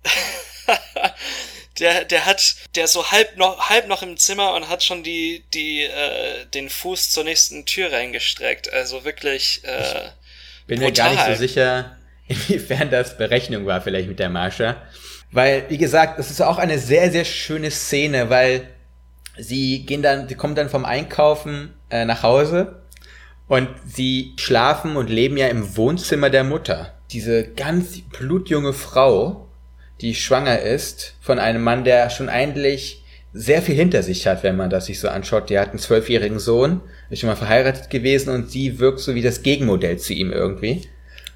der, 1.79 2.05
der 2.05 2.27
hat, 2.27 2.57
der 2.75 2.85
ist 2.85 2.93
so 2.93 3.11
halb 3.11 3.37
noch, 3.37 3.71
halb 3.71 3.89
noch 3.89 4.03
im 4.03 4.17
Zimmer 4.17 4.55
und 4.55 4.69
hat 4.69 4.83
schon 4.83 5.03
die, 5.03 5.45
die, 5.55 5.85
äh, 5.85 6.47
den 6.53 6.69
Fuß 6.69 7.11
zur 7.11 7.25
nächsten 7.25 7.65
Tür 7.65 7.93
reingestreckt. 7.93 8.73
Also 8.73 9.05
wirklich, 9.05 9.63
äh, 9.65 10.11
Bin 10.67 10.81
mir 10.81 10.93
gar 10.93 11.11
nicht 11.11 11.21
so 11.21 11.25
Brutal. 11.27 11.37
sicher, 11.37 11.97
inwiefern 12.29 12.91
das 12.91 13.17
Berechnung 13.17 13.67
war, 13.67 13.81
vielleicht 13.81 14.09
mit 14.09 14.19
der 14.19 14.31
Marsha. 14.31 14.77
Weil, 15.31 15.65
wie 15.71 15.79
gesagt, 15.79 16.19
es 16.19 16.31
ist 16.31 16.43
auch 16.43 16.59
eine 16.59 16.79
sehr, 16.79 17.11
sehr 17.11 17.25
schöne 17.25 17.71
Szene, 17.71 18.29
weil 18.29 18.69
sie 19.39 19.87
gehen 19.87 20.03
dann, 20.03 20.29
sie 20.29 20.35
kommen 20.35 20.55
dann 20.55 20.69
vom 20.69 20.85
Einkaufen 20.85 21.73
äh, 21.89 22.05
nach 22.05 22.23
Hause 22.23 22.82
und 23.49 23.69
sie 23.87 24.35
schlafen 24.37 24.97
und 24.97 25.11
leben 25.11 25.37
ja 25.37 25.49
im 25.49 25.77
Wohnzimmer 25.77 26.31
der 26.31 26.45
Mutter. 26.45 26.95
Diese 27.11 27.45
ganz 27.45 28.01
blutjunge 28.01 28.73
Frau, 28.73 29.49
die 30.01 30.15
schwanger 30.15 30.61
ist 30.61 31.15
von 31.21 31.39
einem 31.39 31.63
Mann, 31.63 31.85
der 31.85 32.11
schon 32.11 32.29
eigentlich 32.29 33.05
sehr 33.33 33.63
viel 33.63 33.75
hinter 33.75 34.03
sich 34.03 34.27
hat, 34.27 34.43
wenn 34.43 34.57
man 34.57 34.71
das 34.71 34.87
sich 34.87 35.01
so 35.01 35.09
anschaut. 35.09 35.51
Der 35.51 35.61
hat 35.61 35.71
einen 35.71 35.79
zwölfjährigen 35.79 36.39
Sohn, 36.39 36.81
ist 37.11 37.21
schon 37.21 37.29
mal 37.29 37.37
verheiratet 37.37 37.91
gewesen 37.91 38.31
und 38.31 38.51
sie 38.51 38.79
wirkt 38.79 39.01
so 39.01 39.15
wie 39.15 39.23
das 39.23 39.43
Gegenmodell 39.43 39.99
zu 39.99 40.13
ihm 40.13 40.33
irgendwie. 40.33 40.83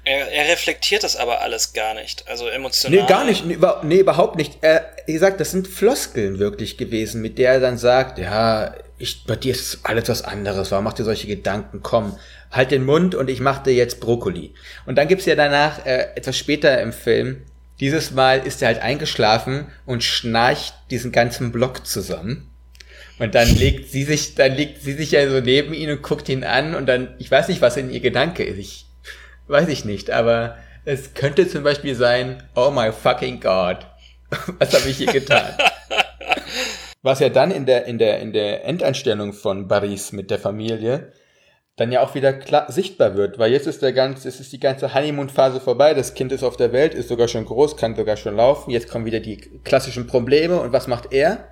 Er, 0.07 0.31
er 0.31 0.51
reflektiert 0.51 1.03
das 1.03 1.15
aber 1.15 1.41
alles 1.41 1.73
gar 1.73 1.93
nicht. 1.93 2.27
Also 2.27 2.47
emotional. 2.47 2.99
Nee, 3.01 3.07
gar 3.07 3.25
nicht. 3.25 3.45
Nee, 3.45 3.53
über- 3.55 3.81
nee 3.83 3.97
überhaupt 3.99 4.35
nicht. 4.37 4.63
Äh, 4.63 4.81
wie 5.05 5.13
gesagt, 5.13 5.39
das 5.39 5.51
sind 5.51 5.67
Floskeln 5.67 6.39
wirklich 6.39 6.77
gewesen, 6.77 7.21
mit 7.21 7.37
der 7.37 7.53
er 7.53 7.59
dann 7.59 7.77
sagt, 7.77 8.17
ja, 8.17 8.73
ich, 8.97 9.25
bei 9.25 9.35
dir 9.35 9.51
ist 9.53 9.79
alles 9.83 10.09
was 10.09 10.23
anderes. 10.23 10.71
Warum 10.71 10.85
macht 10.85 10.99
ihr 10.99 11.05
solche 11.05 11.27
Gedanken? 11.27 11.81
Komm, 11.83 12.17
halt 12.51 12.71
den 12.71 12.83
Mund 12.85 13.13
und 13.13 13.29
ich 13.29 13.39
mach 13.39 13.61
dir 13.61 13.73
jetzt 13.73 13.99
Brokkoli. 13.99 14.53
Und 14.85 14.95
dann 14.97 15.07
gibt's 15.07 15.25
ja 15.25 15.35
danach, 15.35 15.85
äh, 15.85 16.07
etwas 16.15 16.37
später 16.37 16.81
im 16.81 16.93
Film, 16.93 17.43
Dieses 17.79 18.09
Mal 18.09 18.39
ist 18.47 18.63
er 18.63 18.69
halt 18.69 18.81
eingeschlafen 18.81 19.67
und 19.85 20.03
schnarcht 20.03 20.73
diesen 20.89 21.11
ganzen 21.11 21.51
Block 21.51 21.85
zusammen. 21.85 22.49
Und 23.19 23.35
dann 23.35 23.47
legt 23.55 23.91
sie 23.91 24.03
sich, 24.03 24.33
dann 24.33 24.55
legt 24.55 24.81
sie 24.81 24.93
sich 24.93 25.11
ja 25.11 25.29
so 25.29 25.41
neben 25.41 25.75
ihn 25.75 25.91
und 25.91 26.01
guckt 26.01 26.27
ihn 26.27 26.43
an 26.43 26.73
und 26.73 26.87
dann, 26.87 27.13
ich 27.19 27.29
weiß 27.29 27.49
nicht, 27.49 27.61
was 27.61 27.77
in 27.77 27.91
ihr 27.91 27.99
Gedanke 27.99 28.43
ist. 28.43 28.57
Ich 28.57 28.86
weiß 29.47 29.67
ich 29.69 29.85
nicht, 29.85 30.11
aber 30.11 30.57
es 30.85 31.13
könnte 31.13 31.47
zum 31.47 31.63
Beispiel 31.63 31.95
sein, 31.95 32.43
oh 32.55 32.71
my 32.71 32.91
fucking 32.91 33.39
God, 33.39 33.85
was 34.59 34.73
habe 34.73 34.89
ich 34.89 34.97
hier 34.97 35.11
getan? 35.11 35.53
was 37.01 37.19
ja 37.19 37.29
dann 37.29 37.51
in 37.51 37.65
der, 37.65 37.85
in 37.85 37.97
der, 37.97 38.19
in 38.19 38.33
der 38.33 38.65
Endeinstellung 38.65 39.33
von 39.33 39.67
Baris 39.67 40.11
mit 40.11 40.29
der 40.31 40.39
Familie 40.39 41.11
dann 41.77 41.91
ja 41.91 42.01
auch 42.01 42.15
wieder 42.15 42.33
klar, 42.33 42.69
sichtbar 42.71 43.15
wird, 43.15 43.37
weil 43.37 43.51
jetzt 43.51 43.67
ist 43.67 43.83
der 43.83 43.93
ganze, 43.93 44.27
es 44.27 44.39
ist 44.39 44.51
die 44.51 44.59
ganze 44.59 44.95
Honeymoon-Phase 44.95 45.61
vorbei, 45.61 45.93
das 45.93 46.15
Kind 46.15 46.31
ist 46.31 46.43
auf 46.43 46.57
der 46.57 46.73
Welt, 46.73 46.95
ist 46.95 47.07
sogar 47.07 47.27
schon 47.27 47.45
groß, 47.45 47.77
kann 47.77 47.95
sogar 47.95 48.17
schon 48.17 48.35
laufen, 48.35 48.71
jetzt 48.71 48.89
kommen 48.89 49.05
wieder 49.05 49.19
die 49.19 49.37
klassischen 49.63 50.07
Probleme 50.07 50.59
und 50.59 50.73
was 50.73 50.87
macht 50.87 51.13
er? 51.13 51.47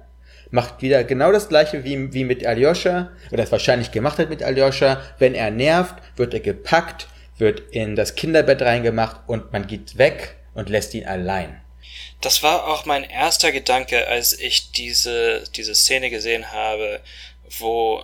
Macht 0.49 0.81
wieder 0.81 1.03
genau 1.03 1.31
das 1.31 1.47
gleiche 1.47 1.83
wie, 1.83 2.11
wie 2.11 2.23
mit 2.23 2.45
Alyosha, 2.45 3.11
oder 3.31 3.43
es 3.43 3.51
wahrscheinlich 3.51 3.91
gemacht 3.91 4.17
hat 4.17 4.29
mit 4.29 4.41
Alyosha, 4.41 4.99
wenn 5.19 5.35
er 5.35 5.51
nervt, 5.51 5.95
wird 6.15 6.33
er 6.33 6.39
gepackt, 6.39 7.07
wird 7.37 7.59
in 7.71 7.95
das 7.95 8.15
Kinderbett 8.15 8.61
reingemacht 8.61 9.21
und 9.27 9.51
man 9.51 9.67
geht 9.67 9.97
weg 9.97 10.37
und 10.53 10.69
lässt 10.69 10.93
ihn 10.93 11.05
allein. 11.05 11.61
Das 12.21 12.41
war 12.43 12.67
auch 12.67 12.85
mein 12.85 13.03
erster 13.03 13.51
Gedanke, 13.51 14.07
als 14.07 14.33
ich 14.33 14.71
diese, 14.71 15.43
diese 15.55 15.75
Szene 15.75 16.09
gesehen 16.09 16.51
habe, 16.51 17.01
wo 17.59 18.03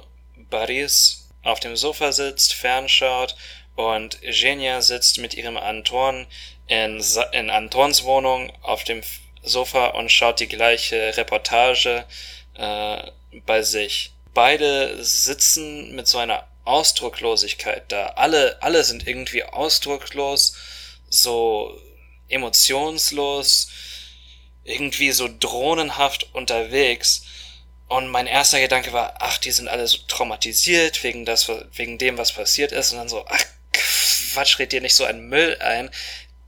Baris 0.50 1.30
auf 1.44 1.60
dem 1.60 1.76
Sofa 1.76 2.12
sitzt, 2.12 2.54
fernschaut 2.54 3.36
und 3.76 4.22
Genia 4.22 4.82
sitzt 4.82 5.18
mit 5.20 5.34
ihrem 5.34 5.58
Anton 5.58 6.28
in, 6.68 7.02
in 7.32 7.50
Antons 7.50 8.04
Wohnung 8.04 8.52
auf 8.62 8.84
dem 8.84 9.02
Sofa 9.44 9.88
und 9.88 10.12
schaut 10.12 10.40
die 10.40 10.48
gleiche 10.48 11.18
Reportage 11.18 12.06
äh, 12.56 13.02
bei 13.46 13.62
sich. 13.64 14.14
Beide 14.34 15.04
sitzen 15.04 15.96
mit 15.96 16.08
so 16.08 16.20
einer 16.20 16.48
Ausdrucklosigkeit 16.64 17.92
da. 17.92 18.08
Alle, 18.16 18.62
alle 18.62 18.84
sind 18.84 19.08
irgendwie 19.08 19.44
ausdrucklos, 19.44 20.56
so 21.10 21.80
emotionslos, 22.28 23.68
irgendwie 24.64 25.12
so 25.12 25.30
drohnenhaft 25.40 26.34
unterwegs. 26.34 27.24
Und 27.88 28.08
mein 28.08 28.28
erster 28.28 28.60
Gedanke 28.60 28.94
war, 28.94 29.16
ach, 29.20 29.38
die 29.38 29.52
sind 29.52 29.68
alle 29.68 29.86
so 29.88 29.98
traumatisiert 30.08 31.04
wegen, 31.04 31.26
das, 31.26 31.50
wegen 31.74 31.98
dem, 31.98 32.18
was 32.18 32.32
passiert 32.32 32.72
ist. 32.72 32.92
Und 32.92 33.00
dann 33.00 33.10
so, 33.10 33.26
ach, 33.28 33.44
Quatsch, 33.74 34.60
red 34.60 34.72
dir 34.72 34.82
nicht 34.82 34.96
so 34.96 35.04
ein 35.04 35.28
Müll 35.28 35.58
ein 35.60 35.90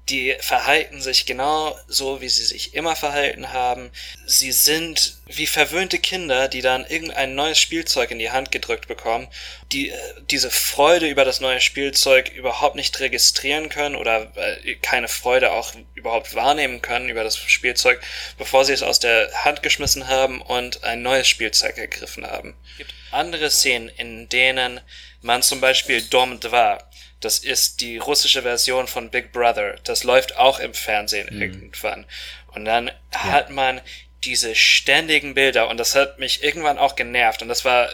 die 0.09 0.35
verhalten 0.39 1.01
sich 1.01 1.25
genau 1.25 1.77
so, 1.87 2.19
wie 2.19 2.27
sie 2.27 2.43
sich 2.43 2.73
immer 2.73 2.95
verhalten 2.95 3.53
haben. 3.53 3.89
Sie 4.25 4.51
sind 4.51 5.17
wie 5.27 5.47
verwöhnte 5.47 5.97
Kinder, 5.97 6.49
die 6.49 6.61
dann 6.61 6.85
irgendein 6.85 7.35
neues 7.35 7.59
Spielzeug 7.59 8.11
in 8.11 8.19
die 8.19 8.31
Hand 8.31 8.51
gedrückt 8.51 8.89
bekommen, 8.89 9.29
die 9.71 9.89
äh, 9.89 9.97
diese 10.29 10.51
Freude 10.51 11.07
über 11.07 11.23
das 11.23 11.39
neue 11.39 11.61
Spielzeug 11.61 12.29
überhaupt 12.29 12.75
nicht 12.75 12.99
registrieren 12.99 13.69
können 13.69 13.95
oder 13.95 14.31
äh, 14.35 14.75
keine 14.75 15.07
Freude 15.07 15.51
auch 15.53 15.73
überhaupt 15.95 16.35
wahrnehmen 16.35 16.81
können 16.81 17.07
über 17.07 17.23
das 17.23 17.37
Spielzeug, 17.37 18.01
bevor 18.37 18.65
sie 18.65 18.73
es 18.73 18.83
aus 18.83 18.99
der 18.99 19.31
Hand 19.45 19.63
geschmissen 19.63 20.09
haben 20.09 20.41
und 20.41 20.83
ein 20.83 21.01
neues 21.01 21.29
Spielzeug 21.29 21.77
ergriffen 21.77 22.27
haben. 22.27 22.55
Es 22.73 22.77
gibt 22.79 22.93
andere 23.11 23.49
Szenen, 23.49 23.89
in 23.89 24.27
denen 24.27 24.81
man 25.21 25.41
zum 25.41 25.61
Beispiel 25.61 26.01
Dom 26.01 26.41
2 26.41 26.79
das 27.23 27.39
ist 27.39 27.81
die 27.81 27.97
russische 27.97 28.41
Version 28.41 28.87
von 28.87 29.09
Big 29.09 29.31
Brother. 29.31 29.75
Das 29.83 30.03
läuft 30.03 30.35
auch 30.37 30.59
im 30.59 30.73
Fernsehen 30.73 31.27
mhm. 31.31 31.41
irgendwann. 31.41 32.05
Und 32.47 32.65
dann 32.65 32.87
ja. 32.87 33.23
hat 33.23 33.49
man 33.49 33.81
diese 34.23 34.55
ständigen 34.55 35.33
Bilder 35.33 35.67
und 35.69 35.77
das 35.77 35.95
hat 35.95 36.19
mich 36.19 36.43
irgendwann 36.43 36.77
auch 36.77 36.95
genervt 36.95 37.41
und 37.41 37.49
das 37.49 37.65
war 37.65 37.89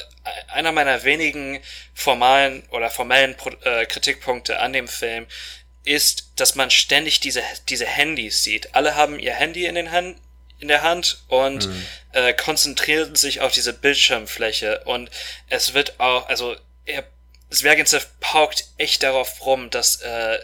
einer 0.48 0.72
meiner 0.72 1.04
wenigen 1.04 1.60
formalen 1.94 2.63
oder 2.70 2.89
formellen 2.89 3.36
äh, 3.63 3.86
Kritikpunkte 3.86 4.60
an 4.60 4.74
dem 4.74 4.88
Film 4.88 5.26
ist, 5.84 6.34
dass 6.36 6.56
man 6.56 6.70
ständig 6.70 7.20
diese 7.20 7.42
diese 7.68 7.88
Handys 7.88 8.44
sieht. 8.44 8.76
Alle 8.76 8.96
haben 8.96 9.18
ihr 9.18 9.34
Handy 9.34 9.65
in 9.65 9.76
den 9.76 9.92
Hand 9.92 10.18
in 10.60 10.68
der 10.68 10.84
Hand 10.84 11.24
und 11.30 11.68
mhm. 11.68 11.86
äh, 12.12 12.34
konzentrieren 12.34 13.15
sich 13.15 13.42
auf 13.42 13.54
diese 13.54 13.74
Bildschirmfläche 13.74 14.84
und 14.86 15.10
es 15.48 15.74
wird 15.74 16.00
auch 16.00 16.28
also 16.30 16.56
er 16.86 17.06
Zwergenzev 17.50 18.08
paukt 18.20 18.66
echt 18.78 19.04
darauf 19.04 19.46
rum, 19.46 19.70
dass 19.70 20.02
äh, 20.02 20.38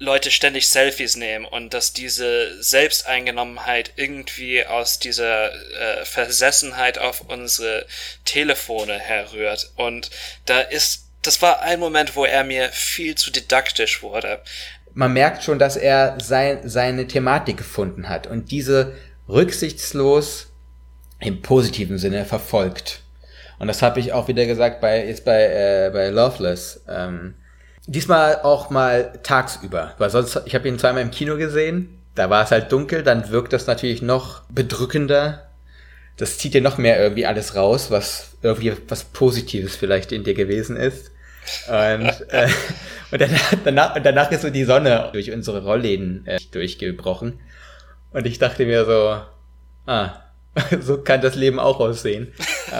Leute 0.00 0.30
ständig 0.30 0.66
Selfies 0.68 1.16
nehmen 1.16 1.44
und 1.44 1.74
dass 1.74 1.92
diese 1.92 2.62
Selbsteingenommenheit 2.62 3.92
irgendwie 3.96 4.64
aus 4.64 4.98
dieser 4.98 5.52
äh, 5.52 6.04
Versessenheit 6.06 6.98
auf 6.98 7.20
unsere 7.20 7.84
Telefone 8.24 8.98
herrührt. 8.98 9.70
Und 9.76 10.10
da 10.46 10.60
ist, 10.60 11.04
das 11.20 11.42
war 11.42 11.60
ein 11.60 11.80
Moment, 11.80 12.16
wo 12.16 12.24
er 12.24 12.44
mir 12.44 12.70
viel 12.70 13.14
zu 13.14 13.30
didaktisch 13.30 14.02
wurde. 14.02 14.40
Man 14.94 15.12
merkt 15.12 15.44
schon, 15.44 15.58
dass 15.58 15.76
er 15.76 16.16
sein, 16.18 16.66
seine 16.66 17.06
Thematik 17.06 17.58
gefunden 17.58 18.08
hat 18.08 18.26
und 18.26 18.50
diese 18.50 18.96
rücksichtslos 19.28 20.46
im 21.20 21.42
positiven 21.42 21.98
Sinne 21.98 22.24
verfolgt. 22.24 22.99
Und 23.60 23.68
das 23.68 23.82
habe 23.82 24.00
ich 24.00 24.14
auch 24.14 24.26
wieder 24.26 24.46
gesagt 24.46 24.80
bei 24.80 25.06
jetzt 25.06 25.24
bei 25.24 25.44
äh, 25.44 25.90
bei 25.92 26.08
Loveless. 26.08 26.82
Ähm, 26.88 27.34
diesmal 27.86 28.40
auch 28.42 28.70
mal 28.70 29.12
tagsüber, 29.22 29.94
weil 29.98 30.08
sonst 30.08 30.40
ich 30.46 30.54
habe 30.54 30.66
ihn 30.66 30.78
zweimal 30.78 31.02
im 31.02 31.10
Kino 31.10 31.36
gesehen. 31.36 32.00
Da 32.14 32.30
war 32.30 32.42
es 32.42 32.50
halt 32.50 32.72
dunkel, 32.72 33.02
dann 33.02 33.30
wirkt 33.30 33.52
das 33.52 33.66
natürlich 33.66 34.00
noch 34.00 34.42
bedrückender. 34.48 35.46
Das 36.16 36.38
zieht 36.38 36.54
dir 36.54 36.62
noch 36.62 36.78
mehr 36.78 37.00
irgendwie 37.00 37.26
alles 37.26 37.54
raus, 37.54 37.90
was 37.90 38.38
irgendwie 38.42 38.72
was 38.88 39.04
Positives 39.04 39.76
vielleicht 39.76 40.10
in 40.10 40.24
dir 40.24 40.34
gewesen 40.34 40.76
ist. 40.76 41.10
Und, 41.68 42.06
äh, 42.30 42.48
und 43.10 43.20
danach, 43.20 43.54
danach, 43.62 44.02
danach 44.02 44.30
ist 44.32 44.42
so 44.42 44.50
die 44.50 44.64
Sonne 44.64 45.10
durch 45.12 45.30
unsere 45.32 45.62
Rollläden 45.62 46.26
äh, 46.26 46.38
durchgebrochen. 46.50 47.40
Und 48.12 48.26
ich 48.26 48.38
dachte 48.38 48.64
mir 48.64 48.86
so, 48.86 49.20
ah, 49.86 50.29
so 50.80 51.02
kann 51.02 51.20
das 51.20 51.34
Leben 51.34 51.58
auch 51.58 51.80
aussehen. 51.80 52.34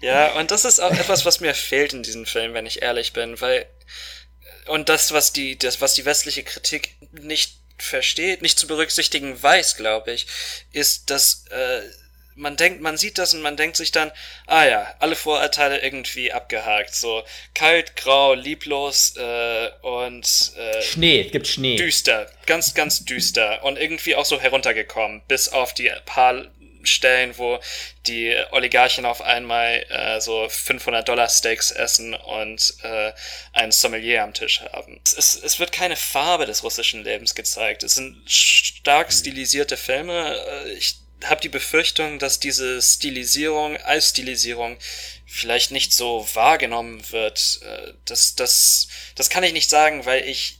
Ja, 0.00 0.38
und 0.38 0.50
das 0.50 0.64
ist 0.64 0.78
auch 0.78 0.92
etwas, 0.92 1.24
was 1.24 1.40
mir 1.40 1.54
fehlt 1.54 1.92
in 1.94 2.02
diesem 2.02 2.26
Film, 2.26 2.54
wenn 2.54 2.66
ich 2.66 2.82
ehrlich 2.82 3.12
bin, 3.12 3.40
weil 3.40 3.66
und 4.66 4.88
das, 4.88 5.12
was 5.12 5.32
die, 5.32 5.58
das, 5.58 5.80
was 5.80 5.94
die 5.94 6.04
westliche 6.04 6.42
Kritik 6.42 6.96
nicht 7.12 7.58
versteht, 7.78 8.42
nicht 8.42 8.58
zu 8.58 8.66
berücksichtigen 8.66 9.42
weiß, 9.42 9.76
glaube 9.76 10.12
ich, 10.12 10.26
ist, 10.72 11.10
dass 11.10 11.46
äh, 11.48 11.82
man 12.36 12.56
denkt, 12.56 12.80
man 12.80 12.96
sieht 12.96 13.18
das 13.18 13.34
und 13.34 13.42
man 13.42 13.56
denkt 13.56 13.76
sich 13.76 13.92
dann, 13.92 14.12
ah 14.46 14.64
ja, 14.64 14.94
alle 14.98 15.16
Vorurteile 15.16 15.82
irgendwie 15.82 16.32
abgehakt. 16.32 16.94
So 16.94 17.24
kalt, 17.54 17.96
grau, 17.96 18.34
lieblos 18.34 19.16
äh, 19.16 19.70
und 19.82 20.52
äh, 20.56 20.82
Schnee, 20.82 21.22
es 21.22 21.32
gibt 21.32 21.48
Schnee. 21.48 21.76
Düster, 21.76 22.30
ganz, 22.46 22.74
ganz 22.74 23.04
düster 23.04 23.64
und 23.64 23.78
irgendwie 23.78 24.14
auch 24.14 24.26
so 24.26 24.40
heruntergekommen, 24.40 25.22
bis 25.26 25.48
auf 25.48 25.74
die 25.74 25.90
paar 26.04 26.44
Stellen, 26.84 27.36
wo 27.36 27.58
die 28.06 28.36
Oligarchen 28.52 29.06
auf 29.06 29.20
einmal 29.20 29.84
äh, 29.88 30.20
so 30.20 30.48
500 30.48 31.08
Dollar 31.08 31.28
Steaks 31.28 31.70
essen 31.70 32.14
und 32.14 32.74
äh, 32.82 33.12
einen 33.52 33.72
Sommelier 33.72 34.22
am 34.22 34.34
Tisch 34.34 34.60
haben. 34.72 35.00
Es, 35.04 35.14
es, 35.16 35.42
es 35.42 35.58
wird 35.58 35.72
keine 35.72 35.96
Farbe 35.96 36.46
des 36.46 36.62
russischen 36.62 37.02
Lebens 37.02 37.34
gezeigt. 37.34 37.82
Es 37.82 37.96
sind 37.96 38.16
stark 38.30 39.12
stilisierte 39.12 39.76
Filme. 39.76 40.36
Äh, 40.36 40.72
ich 40.74 40.96
habe 41.24 41.40
die 41.40 41.48
Befürchtung, 41.48 42.18
dass 42.18 42.40
diese 42.40 42.80
Stilisierung 42.80 43.76
als 43.78 44.10
Stilisierung 44.10 44.78
vielleicht 45.26 45.70
nicht 45.70 45.92
so 45.92 46.26
wahrgenommen 46.34 47.02
wird. 47.10 47.60
Äh, 47.62 47.92
das, 48.04 48.34
das, 48.34 48.88
das 49.14 49.30
kann 49.30 49.44
ich 49.44 49.52
nicht 49.52 49.70
sagen, 49.70 50.04
weil 50.06 50.26
ich 50.28 50.58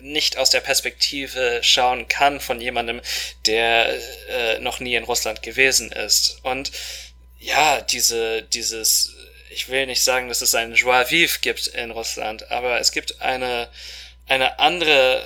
nicht 0.00 0.36
aus 0.38 0.50
der 0.50 0.60
Perspektive 0.60 1.60
schauen 1.62 2.08
kann 2.08 2.40
von 2.40 2.60
jemandem, 2.60 3.00
der 3.46 3.94
äh, 4.28 4.58
noch 4.58 4.80
nie 4.80 4.96
in 4.96 5.04
Russland 5.04 5.42
gewesen 5.42 5.92
ist. 5.92 6.38
Und 6.42 6.72
ja, 7.38 7.80
diese, 7.80 8.42
dieses, 8.42 9.14
ich 9.50 9.68
will 9.68 9.86
nicht 9.86 10.02
sagen, 10.02 10.28
dass 10.28 10.42
es 10.42 10.54
ein 10.54 10.74
Joie 10.74 11.10
vive 11.10 11.38
gibt 11.40 11.68
in 11.68 11.92
Russland, 11.92 12.50
aber 12.50 12.80
es 12.80 12.90
gibt 12.90 13.20
eine, 13.20 13.68
eine 14.26 14.58
andere 14.58 15.24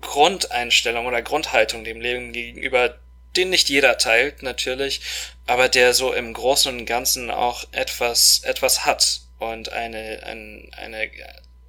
Grundeinstellung 0.00 1.06
oder 1.06 1.22
Grundhaltung 1.22 1.82
dem 1.82 2.00
Leben 2.00 2.32
gegenüber, 2.32 2.98
den 3.36 3.50
nicht 3.50 3.68
jeder 3.68 3.98
teilt, 3.98 4.42
natürlich, 4.42 5.00
aber 5.46 5.68
der 5.68 5.94
so 5.94 6.12
im 6.12 6.32
Großen 6.32 6.72
und 6.72 6.86
Ganzen 6.86 7.30
auch 7.30 7.64
etwas, 7.72 8.40
etwas 8.44 8.84
hat 8.84 9.20
und 9.38 9.70
eine, 9.72 10.22
ein, 10.24 10.70
eine 10.76 11.10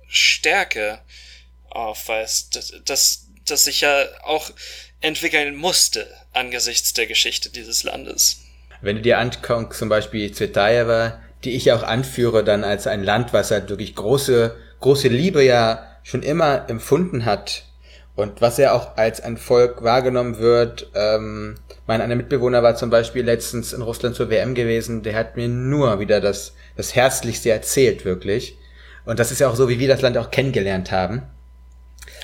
Stärke 0.08 1.00
aufweist, 1.70 2.56
das, 2.56 2.74
das, 2.86 3.28
das 3.46 3.64
sich 3.66 3.82
ja 3.82 4.06
auch 4.24 4.52
entwickeln 5.02 5.56
musste 5.56 6.08
angesichts 6.34 6.94
der 6.94 7.08
Geschichte 7.08 7.50
dieses 7.50 7.84
Landes. 7.84 8.42
Wenn 8.82 8.98
du 8.98 9.02
dir 9.02 9.20
anguckst, 9.20 9.80
zum 9.80 9.90
Beispiel 9.90 10.32
Zvetaeva, 10.32 11.22
die 11.44 11.52
ich 11.52 11.72
auch 11.72 11.84
anführe, 11.84 12.44
dann 12.44 12.64
als 12.64 12.88
ein 12.88 13.04
Land, 13.04 13.34
was 13.34 13.52
halt 13.52 13.70
wirklich 13.70 13.96
große, 13.96 14.56
große 14.80 15.08
Liebe 15.08 15.44
ja 15.44 16.00
schon 16.04 16.24
immer 16.24 16.70
empfunden 16.70 17.26
hat 17.26 17.66
Und 18.16 18.42
was 18.42 18.58
ja 18.58 18.72
auch 18.72 18.96
als 18.96 19.22
ein 19.22 19.38
Volk 19.38 19.84
wahrgenommen 19.84 20.40
wird, 20.40 20.90
ähm, 20.96 21.56
mein 21.86 22.02
einer 22.02 22.16
Mitbewohner 22.16 22.64
war 22.64 22.76
zum 22.76 22.90
Beispiel 22.90 23.24
letztens 23.24 23.74
in 23.74 23.82
Russland 23.82 24.16
zur 24.16 24.30
WM 24.30 24.56
gewesen, 24.56 25.04
der 25.04 25.16
hat 25.16 25.36
mir 25.36 25.50
nur 25.50 26.00
wieder 26.00 26.22
das, 26.22 26.54
das 26.78 26.96
Herzlichste 26.96 27.52
erzählt, 27.52 28.06
wirklich. 28.06 28.58
Und 29.06 29.20
das 29.20 29.32
ist 29.32 29.40
ja 29.40 29.50
auch 29.50 29.56
so, 29.56 29.68
wie 29.68 29.80
wir 29.80 29.90
das 29.90 30.02
Land 30.02 30.18
auch 30.18 30.32
kennengelernt 30.32 30.92
haben. 30.92 31.24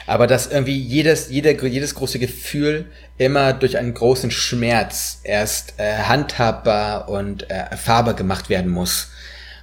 Aber 0.07 0.27
dass 0.27 0.47
irgendwie 0.47 0.77
jedes, 0.77 1.29
jeder, 1.29 1.51
jedes 1.51 1.93
große 1.93 2.19
Gefühl 2.19 2.85
immer 3.17 3.53
durch 3.53 3.77
einen 3.77 3.93
großen 3.93 4.31
Schmerz 4.31 5.19
erst 5.23 5.75
äh, 5.77 5.93
handhabbar 6.03 7.09
und 7.09 7.49
äh, 7.51 7.55
erfahrbar 7.71 8.13
gemacht 8.13 8.49
werden 8.49 8.71
muss. 8.71 9.09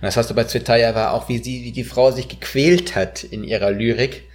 Und 0.00 0.04
das 0.04 0.16
hast 0.16 0.30
du 0.30 0.34
bei 0.34 0.44
Zwetaya 0.44 0.94
war 0.94 1.12
auch, 1.12 1.28
wie 1.28 1.42
sie, 1.42 1.64
wie 1.64 1.72
die 1.72 1.84
Frau 1.84 2.12
sich 2.12 2.28
gequält 2.28 2.94
hat 2.94 3.24
in 3.24 3.42
ihrer 3.42 3.70
Lyrik 3.72 4.27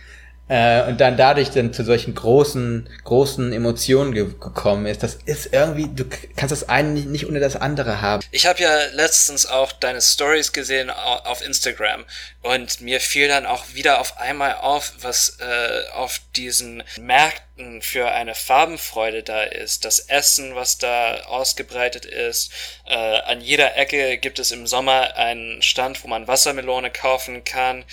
äh, 0.49 0.83
und 0.83 0.99
dann 0.99 1.15
dadurch 1.15 1.51
dann 1.51 1.73
zu 1.73 1.85
solchen 1.85 2.13
großen, 2.15 2.89
großen 3.05 3.53
Emotionen 3.53 4.13
ge 4.13 4.25
gekommen 4.25 4.85
ist. 4.85 5.01
Das 5.01 5.15
ist 5.25 5.53
irgendwie, 5.53 5.87
du 5.87 6.05
kannst 6.35 6.51
das 6.51 6.67
eine 6.67 6.89
nicht 6.89 7.27
ohne 7.27 7.39
das 7.39 7.55
andere 7.55 8.01
haben. 8.01 8.23
Ich 8.31 8.45
habe 8.45 8.61
ja 8.61 8.85
letztens 8.91 9.45
auch 9.45 9.71
deine 9.71 10.01
Stories 10.01 10.51
gesehen 10.51 10.89
auf 10.89 11.43
Instagram 11.45 12.05
und 12.41 12.81
mir 12.81 12.99
fiel 12.99 13.29
dann 13.29 13.45
auch 13.45 13.63
wieder 13.73 14.01
auf 14.01 14.17
einmal 14.17 14.55
auf, 14.55 14.93
was 14.99 15.37
äh, 15.39 15.89
auf 15.93 16.19
diesen 16.35 16.83
Märkten 16.99 17.81
für 17.81 18.11
eine 18.11 18.35
Farbenfreude 18.35 19.23
da 19.23 19.43
ist. 19.43 19.85
Das 19.85 19.99
Essen, 19.99 20.55
was 20.55 20.77
da 20.77 21.21
ausgebreitet 21.27 22.05
ist. 22.05 22.51
Äh, 22.85 22.95
an 22.95 23.39
jeder 23.39 23.77
Ecke 23.77 24.17
gibt 24.17 24.39
es 24.39 24.51
im 24.51 24.67
Sommer 24.67 25.15
einen 25.15 25.61
Stand, 25.61 26.03
wo 26.03 26.09
man 26.09 26.27
Wassermelone 26.27 26.91
kaufen 26.91 27.45
kann. 27.45 27.85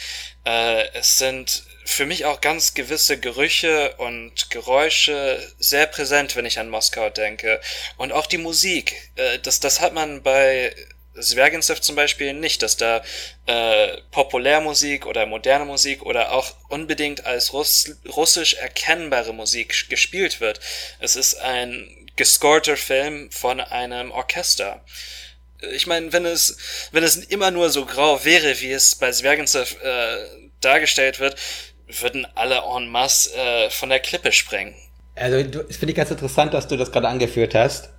Äh, 0.45 0.89
es 0.95 1.19
sind 1.19 1.63
für 1.91 2.07
mich 2.07 2.25
auch 2.25 2.41
ganz 2.41 2.75
gewisse 2.75 3.19
Gerüche 3.19 3.95
und 3.97 4.51
Geräusche 4.51 5.41
sehr 5.59 5.87
präsent, 5.87 6.37
wenn 6.37 6.47
ich 6.47 6.59
an 6.59 6.71
Moskau 6.71 7.11
denke. 7.11 7.61
Und 7.97 8.13
auch 8.13 8.27
die 8.27 8.39
Musik. 8.39 9.11
Äh, 9.17 9.39
das, 9.41 9.61
das 9.61 9.81
hat 9.81 9.93
man 9.93 10.23
bei 10.23 10.75
Zwergensev 11.19 11.81
zum 11.81 11.97
Beispiel 11.97 12.33
nicht, 12.33 12.63
dass 12.63 12.77
da 12.77 13.03
äh, 13.47 13.99
Populärmusik 14.13 15.07
oder 15.07 15.27
moderne 15.27 15.65
Musik 15.65 16.03
oder 16.03 16.33
auch 16.33 16.55
unbedingt 16.69 17.27
als 17.27 17.53
Russ 17.53 17.97
russisch 18.09 18.55
erkennbare 18.55 19.35
Musik 19.35 19.89
gespielt 19.89 20.41
wird. 20.41 20.61
Es 21.01 21.17
ist 21.17 21.41
ein 21.41 22.09
gescorter 22.15 22.77
Film 22.77 23.31
von 23.33 23.61
einem 23.61 24.13
Orchester. 24.13 24.85
Ich 25.73 25.87
meine, 25.87 26.13
wenn 26.13 26.25
es, 26.25 26.57
wenn 26.93 27.03
es 27.03 27.17
immer 27.17 27.51
nur 27.51 27.71
so 27.71 27.85
grau 27.85 28.25
wäre, 28.25 28.61
wie 28.61 28.73
es 28.73 28.95
bei 28.95 29.11
Zwergensev 29.11 29.77
äh, 29.83 30.17
dargestellt 30.61 31.19
wird, 31.19 31.37
würden 32.01 32.27
alle 32.35 32.63
en 32.77 32.89
masse 32.89 33.35
äh, 33.37 33.71
von 33.71 33.89
der 33.89 34.01
Klippe 34.01 34.33
sprengen. 34.33 34.75
Also, 35.15 35.43
du, 35.43 35.65
das 35.65 35.77
finde 35.77 35.93
ich 35.93 35.97
ganz 35.97 36.11
interessant, 36.11 36.55
dass 36.55 36.69
du 36.69 36.77
das 36.77 36.93
gerade 36.93 37.09
angeführt 37.09 37.55
hast. 37.55 37.91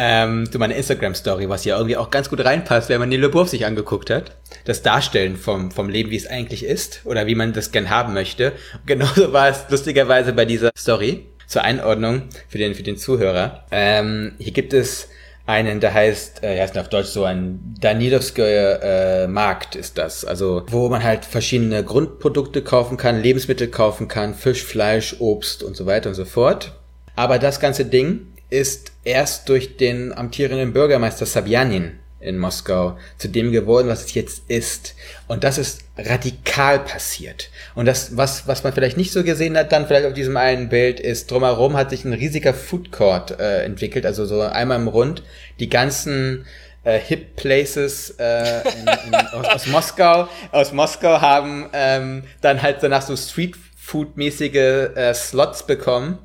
Ähm, 0.00 0.48
zu 0.50 0.58
meiner 0.58 0.76
Instagram-Story, 0.76 1.48
was 1.48 1.64
ja 1.64 1.76
irgendwie 1.76 1.96
auch 1.96 2.10
ganz 2.10 2.30
gut 2.30 2.44
reinpasst, 2.44 2.88
wenn 2.88 3.00
man 3.00 3.10
den 3.10 3.20
Lebov 3.20 3.48
sich 3.48 3.66
angeguckt 3.66 4.10
hat. 4.10 4.36
Das 4.64 4.82
Darstellen 4.82 5.36
vom, 5.36 5.72
vom 5.72 5.88
Leben, 5.88 6.10
wie 6.10 6.16
es 6.16 6.26
eigentlich 6.28 6.64
ist 6.64 7.00
oder 7.04 7.26
wie 7.26 7.34
man 7.34 7.52
das 7.52 7.72
gern 7.72 7.90
haben 7.90 8.14
möchte. 8.14 8.52
genauso 8.86 9.32
war 9.32 9.48
es 9.48 9.64
lustigerweise 9.68 10.32
bei 10.32 10.44
dieser 10.44 10.70
Story. 10.78 11.26
Zur 11.48 11.62
Einordnung 11.62 12.28
für 12.48 12.58
den, 12.58 12.74
für 12.74 12.82
den 12.82 12.98
Zuhörer. 12.98 13.64
Ähm, 13.70 14.34
hier 14.38 14.52
gibt 14.52 14.74
es 14.74 15.08
einen, 15.48 15.80
der 15.80 15.94
heißt, 15.94 16.44
äh, 16.44 16.60
heißt 16.60 16.76
auf 16.76 16.90
Deutsch 16.90 17.08
so 17.08 17.24
ein 17.24 17.74
Danilowsker 17.80 19.22
äh, 19.22 19.28
Markt 19.28 19.76
ist 19.76 19.96
das. 19.96 20.24
Also 20.24 20.64
wo 20.68 20.88
man 20.90 21.02
halt 21.02 21.24
verschiedene 21.24 21.82
Grundprodukte 21.82 22.62
kaufen 22.62 22.98
kann, 22.98 23.22
Lebensmittel 23.22 23.68
kaufen 23.68 24.08
kann, 24.08 24.34
Fisch, 24.34 24.62
Fleisch, 24.62 25.16
Obst 25.20 25.62
und 25.62 25.74
so 25.74 25.86
weiter 25.86 26.10
und 26.10 26.14
so 26.14 26.26
fort. 26.26 26.74
Aber 27.16 27.38
das 27.38 27.60
ganze 27.60 27.86
Ding 27.86 28.26
ist 28.50 28.92
erst 29.04 29.48
durch 29.48 29.78
den 29.78 30.12
amtierenden 30.12 30.74
Bürgermeister 30.74 31.24
Sabjanin 31.24 31.98
in 32.20 32.38
Moskau 32.38 32.98
zu 33.16 33.28
dem 33.28 33.52
geworden, 33.52 33.88
was 33.88 34.04
es 34.04 34.14
jetzt 34.14 34.42
ist. 34.48 34.94
Und 35.28 35.44
das 35.44 35.58
ist 35.58 35.84
radikal 35.96 36.80
passiert. 36.80 37.50
Und 37.74 37.86
das, 37.86 38.16
was, 38.16 38.46
was 38.46 38.64
man 38.64 38.72
vielleicht 38.72 38.96
nicht 38.96 39.12
so 39.12 39.22
gesehen 39.22 39.56
hat, 39.56 39.72
dann 39.72 39.86
vielleicht 39.86 40.06
auf 40.06 40.14
diesem 40.14 40.36
einen 40.36 40.68
Bild, 40.68 41.00
ist, 41.00 41.30
drumherum 41.30 41.76
hat 41.76 41.90
sich 41.90 42.04
ein 42.04 42.12
riesiger 42.12 42.54
Food 42.54 42.90
Court 42.90 43.38
äh, 43.38 43.62
entwickelt, 43.62 44.04
also 44.04 44.26
so 44.26 44.40
einmal 44.40 44.80
im 44.80 44.88
Rund. 44.88 45.22
Die 45.60 45.68
ganzen 45.68 46.46
äh, 46.84 46.98
Hip 46.98 47.36
Places 47.36 48.14
äh, 48.18 48.62
in, 48.62 48.88
in, 49.06 49.14
aus, 49.14 49.46
aus 49.46 49.66
Moskau, 49.66 50.28
aus 50.50 50.72
Moskau 50.72 51.20
haben 51.20 51.68
ähm, 51.72 52.24
dann 52.40 52.62
halt 52.62 52.78
danach 52.80 53.02
so 53.02 53.16
Street 53.16 53.56
Food 53.76 54.16
mäßige 54.16 54.54
äh, 54.54 55.14
Slots 55.14 55.66
bekommen 55.66 56.18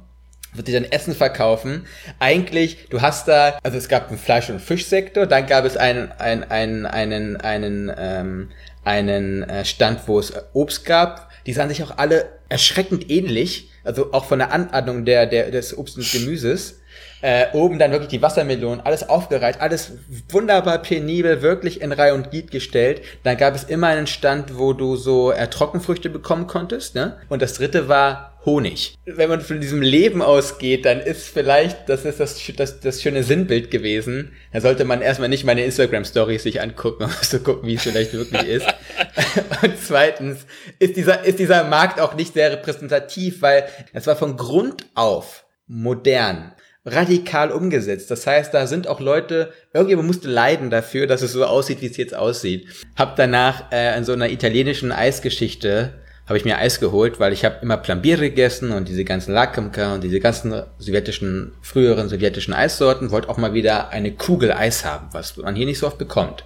wird 0.54 0.68
die 0.68 0.72
dann 0.72 0.86
Essen 0.86 1.16
verkaufen. 1.16 1.86
Eigentlich, 2.20 2.90
du 2.90 3.02
hast 3.02 3.28
da, 3.28 3.58
also 3.64 3.78
es 3.78 3.90
gab 3.90 4.10
einen 4.10 4.18
Fleisch- 4.18 4.50
und 4.50 4.62
Fischsektor, 4.62 5.26
dann 5.26 5.48
gab 5.48 5.66
es 5.66 5.78
einen, 5.78 6.12
einen, 6.14 6.44
einen, 6.44 6.86
einen, 6.86 7.38
einen, 7.38 7.92
ähm, 7.98 8.50
einen 8.84 9.44
äh, 9.44 9.66
Stand, 9.66 10.08
wo 10.08 10.20
es 10.20 10.34
Obst 10.54 10.86
gab. 10.86 11.30
Die 11.46 11.54
sahen 11.54 11.70
sich 11.70 11.84
auch 11.84 11.98
alle 11.98 12.26
erschreckend 12.50 13.10
ähnlich, 13.10 13.70
also 13.84 14.14
auch 14.14 14.26
von 14.26 14.40
der 14.40 14.52
Anordnung 14.52 15.06
der, 15.06 15.26
der, 15.26 15.52
des 15.52 15.78
Obst 15.78 15.98
und 15.98 16.10
Gemüses. 16.12 16.80
Äh, 17.22 17.48
oben 17.54 17.80
dann 17.80 17.92
wirklich 17.92 18.10
die 18.10 18.22
Wassermelonen, 18.22 18.82
alles 18.82 19.08
aufgereiht, 19.08 19.62
alles 19.62 19.94
wunderbar 20.30 20.80
penibel, 20.80 21.42
wirklich 21.42 21.80
in 21.80 21.94
Reihe 21.94 22.14
und 22.14 22.32
Glied 22.32 22.52
gestellt. 22.52 23.02
Dann 23.24 23.38
gab 23.38 23.56
es 23.56 23.64
immer 23.64 23.88
einen 23.88 24.08
Stand, 24.08 24.58
wo 24.58 24.74
du 24.74 24.98
so 24.98 25.32
äh, 25.32 25.48
Trockenfrüchte 25.48 26.10
bekommen 26.10 26.48
konntest. 26.48 26.96
Ne? 26.96 27.18
Und 27.30 27.42
das 27.42 27.54
dritte 27.54 27.88
war 27.88 28.33
Honig. 28.46 28.98
Wenn 29.06 29.30
man 29.30 29.42
von 29.42 29.62
diesem 29.62 29.82
Leben 29.82 30.22
ausgeht, 30.22 30.86
dann 30.86 31.00
ist 31.00 31.30
vielleicht, 31.30 31.88
das 31.88 32.04
ist 32.04 32.20
das, 32.20 32.42
das, 32.56 32.80
das 32.80 33.02
schöne 33.02 33.24
Sinnbild 33.24 33.72
gewesen. 33.72 34.34
Da 34.52 34.60
sollte 34.60 34.84
man 34.84 35.02
erstmal 35.02 35.30
nicht 35.30 35.46
meine 35.46 35.64
Instagram-Stories 35.64 36.44
sich 36.44 36.62
angucken, 36.62 37.04
um 37.06 37.12
zu 37.22 37.40
gucken, 37.40 37.68
wie 37.68 37.76
es 37.76 37.84
vielleicht 37.84 38.14
wirklich 38.14 38.44
ist. 38.44 38.68
Und 39.62 39.74
zweitens 39.82 40.46
ist 40.80 40.98
dieser, 40.98 41.24
ist 41.24 41.40
dieser 41.40 41.64
Markt 41.64 42.00
auch 42.00 42.16
nicht 42.16 42.34
sehr 42.34 42.52
repräsentativ, 42.52 43.42
weil 43.42 43.66
es 43.94 44.08
war 44.08 44.16
von 44.16 44.36
Grund 44.36 44.86
auf 44.94 45.46
modern 45.68 46.54
radikal 46.86 47.52
umgesetzt. 47.52 48.12
Das 48.12 48.28
heißt, 48.28 48.54
da 48.54 48.68
sind 48.68 48.88
auch 48.88 49.00
Leute, 49.00 49.54
irgendjemand 49.74 50.08
musste 50.08 50.28
leiden 50.28 50.70
dafür, 50.70 51.08
dass 51.08 51.22
es 51.22 51.32
so 51.32 51.46
aussieht, 51.46 51.82
wie 51.82 51.88
es 51.88 51.98
jetzt 51.98 52.14
aussieht. 52.14 52.68
Hab 52.98 53.16
danach 53.16 53.72
äh, 53.72 53.98
in 53.98 54.04
so 54.04 54.12
einer 54.12 54.30
italienischen 54.30 54.92
Eisgeschichte 54.92 56.03
habe 56.26 56.38
ich 56.38 56.46
mir 56.46 56.58
Eis 56.58 56.80
geholt, 56.80 57.20
weil 57.20 57.34
ich 57.34 57.44
habe 57.44 57.58
immer 57.62 57.78
Plambier 57.78 58.18
gegessen 58.18 58.72
und 58.72 58.88
diese 58.88 59.04
ganzen 59.04 59.34
Lakamka 59.34 59.94
und 59.94 60.04
diese 60.04 60.20
ganzen 60.20 60.64
sowjetischen, 60.78 61.54
früheren 61.62 62.08
sowjetischen 62.08 62.54
Eissorten, 62.54 63.12
wollte 63.12 63.30
auch 63.30 63.38
mal 63.38 63.54
wieder 63.54 63.90
eine 63.90 64.14
Kugel 64.14 64.54
Eis 64.54 64.86
haben, 64.86 65.10
was 65.12 65.36
man 65.36 65.56
hier 65.56 65.66
nicht 65.66 65.80
so 65.80 65.88
oft 65.88 65.98
bekommt. 65.98 66.46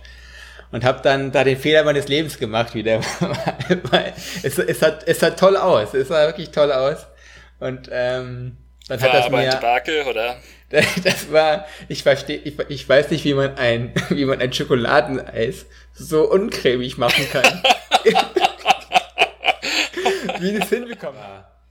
Und 0.71 0.83
habe 0.83 1.01
dann 1.01 1.31
da 1.31 1.43
den 1.43 1.57
Fehler 1.57 1.83
meines 1.83 2.07
Lebens 2.07 2.39
gemacht 2.39 2.73
wieder. 2.75 3.01
es, 4.43 4.57
es, 4.57 4.81
hat, 4.81 5.07
es 5.07 5.21
hat 5.21 5.39
toll 5.39 5.55
aus, 5.55 5.93
es 5.93 6.07
sah 6.09 6.25
wirklich 6.25 6.49
toll 6.49 6.71
aus. 6.71 7.05
Und 7.59 7.89
ähm, 7.91 8.57
dann 8.87 9.01
war 9.01 9.09
hat 9.09 9.19
das 9.19 9.25
aber 9.25 9.37
mir, 9.37 9.53
ein 9.53 9.59
Debakel, 9.59 10.03
oder? 10.03 10.37
Das 11.03 11.31
war, 11.31 11.65
ich 11.87 12.03
verstehe, 12.03 12.39
ich, 12.43 12.55
ich 12.67 12.89
weiß 12.89 13.09
nicht, 13.11 13.23
wie 13.23 13.33
man 13.33 13.57
ein, 13.57 13.93
wie 14.09 14.25
man 14.25 14.41
ein 14.41 14.51
Schokoladeneis 14.51 15.65
so 15.93 16.29
uncremig 16.29 16.97
machen 16.97 17.25
kann. 17.31 17.63
Wie 20.41 20.57
das 20.57 20.69
hinbekommen. 20.69 21.19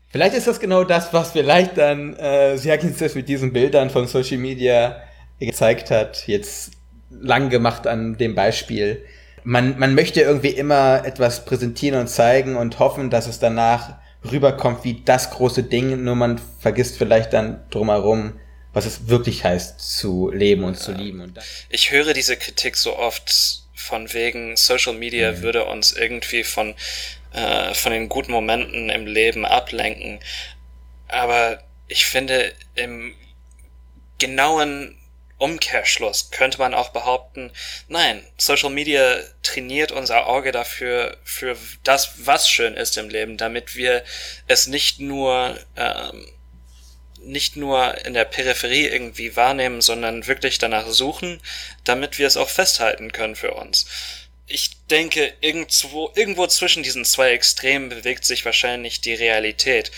Vielleicht 0.08 0.34
ist 0.34 0.46
das 0.46 0.60
genau 0.60 0.84
das, 0.84 1.12
was 1.12 1.32
vielleicht 1.32 1.76
dann 1.78 2.16
äh, 2.16 2.56
Siakinses 2.56 3.14
mit 3.14 3.28
diesen 3.28 3.52
Bildern 3.52 3.90
von 3.90 4.06
Social 4.06 4.38
Media 4.38 5.02
gezeigt 5.40 5.90
hat, 5.90 6.26
jetzt 6.26 6.72
lang 7.10 7.50
gemacht 7.50 7.86
an 7.86 8.16
dem 8.16 8.34
Beispiel. 8.34 9.04
Man, 9.44 9.78
man 9.78 9.94
möchte 9.94 10.22
irgendwie 10.22 10.50
immer 10.50 11.02
etwas 11.04 11.44
präsentieren 11.44 12.00
und 12.00 12.08
zeigen 12.08 12.56
und 12.56 12.78
hoffen, 12.78 13.10
dass 13.10 13.26
es 13.26 13.38
danach 13.38 13.96
rüberkommt 14.30 14.84
wie 14.84 15.02
das 15.04 15.30
große 15.30 15.62
Ding, 15.62 16.02
nur 16.02 16.16
man 16.16 16.40
vergisst 16.60 16.98
vielleicht 16.98 17.32
dann 17.32 17.64
drumherum, 17.70 18.40
was 18.72 18.86
es 18.86 19.08
wirklich 19.08 19.44
heißt, 19.44 19.80
zu 19.98 20.30
leben 20.30 20.64
und 20.64 20.78
zu 20.78 20.92
lieben. 20.92 21.20
Und 21.20 21.38
ich 21.70 21.90
höre 21.90 22.12
diese 22.12 22.36
Kritik 22.36 22.76
so 22.76 22.96
oft 22.96 23.62
von 23.74 24.12
wegen 24.12 24.56
Social 24.56 24.94
Media 24.94 25.32
mhm. 25.32 25.42
würde 25.42 25.64
uns 25.64 25.92
irgendwie 25.92 26.42
von, 26.42 26.74
äh, 27.36 27.74
von 27.74 27.92
den 27.92 28.08
guten 28.08 28.32
Momenten 28.32 28.88
im 28.88 29.06
Leben 29.06 29.44
ablenken. 29.44 30.20
Aber 31.06 31.62
ich 31.86 32.06
finde, 32.06 32.52
im 32.74 33.14
genauen 34.18 34.98
Umkehrschluss 35.38 36.30
könnte 36.30 36.58
man 36.58 36.72
auch 36.72 36.88
behaupten, 36.88 37.52
nein, 37.88 38.26
Social 38.38 38.70
Media 38.70 39.18
trainiert 39.42 39.92
unser 39.92 40.26
Auge 40.26 40.50
dafür, 40.50 41.18
für 41.24 41.58
das, 41.84 42.26
was 42.26 42.48
schön 42.48 42.72
ist 42.72 42.96
im 42.96 43.10
Leben, 43.10 43.36
damit 43.36 43.76
wir 43.76 44.02
es 44.46 44.66
nicht 44.66 44.98
nur, 44.98 45.58
ähm, 45.76 46.26
nicht 47.20 47.56
nur 47.56 48.02
in 48.06 48.14
der 48.14 48.24
Peripherie 48.24 48.86
irgendwie 48.86 49.36
wahrnehmen, 49.36 49.82
sondern 49.82 50.26
wirklich 50.26 50.56
danach 50.56 50.86
suchen, 50.88 51.42
damit 51.84 52.18
wir 52.18 52.26
es 52.26 52.38
auch 52.38 52.48
festhalten 52.48 53.12
können 53.12 53.36
für 53.36 53.52
uns. 53.52 53.86
Ich 54.48 54.70
denke, 54.86 55.32
irgendwo, 55.40 56.10
irgendwo 56.14 56.46
zwischen 56.46 56.82
diesen 56.82 57.04
zwei 57.04 57.30
Extremen 57.30 57.88
bewegt 57.88 58.24
sich 58.24 58.44
wahrscheinlich 58.44 59.00
die 59.00 59.14
Realität. 59.14 59.90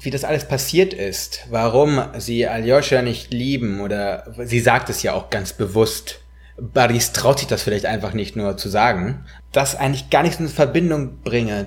wie 0.00 0.10
das 0.10 0.24
alles 0.24 0.46
passiert 0.46 0.92
ist, 0.92 1.46
warum 1.50 2.02
sie 2.18 2.46
Aljoscha 2.46 3.00
nicht 3.02 3.32
lieben 3.32 3.80
oder 3.80 4.34
sie 4.44 4.60
sagt 4.60 4.90
es 4.90 5.02
ja 5.02 5.14
auch 5.14 5.30
ganz 5.30 5.52
bewusst. 5.54 6.20
Baris 6.56 7.12
traut 7.12 7.38
sich 7.38 7.48
das 7.48 7.62
vielleicht 7.62 7.86
einfach 7.86 8.12
nicht 8.12 8.36
nur 8.36 8.56
zu 8.56 8.68
sagen, 8.68 9.24
das 9.50 9.74
eigentlich 9.74 10.10
gar 10.10 10.22
nicht 10.22 10.34
so 10.34 10.40
eine 10.40 10.48
Verbindung 10.48 11.20
bringe 11.22 11.66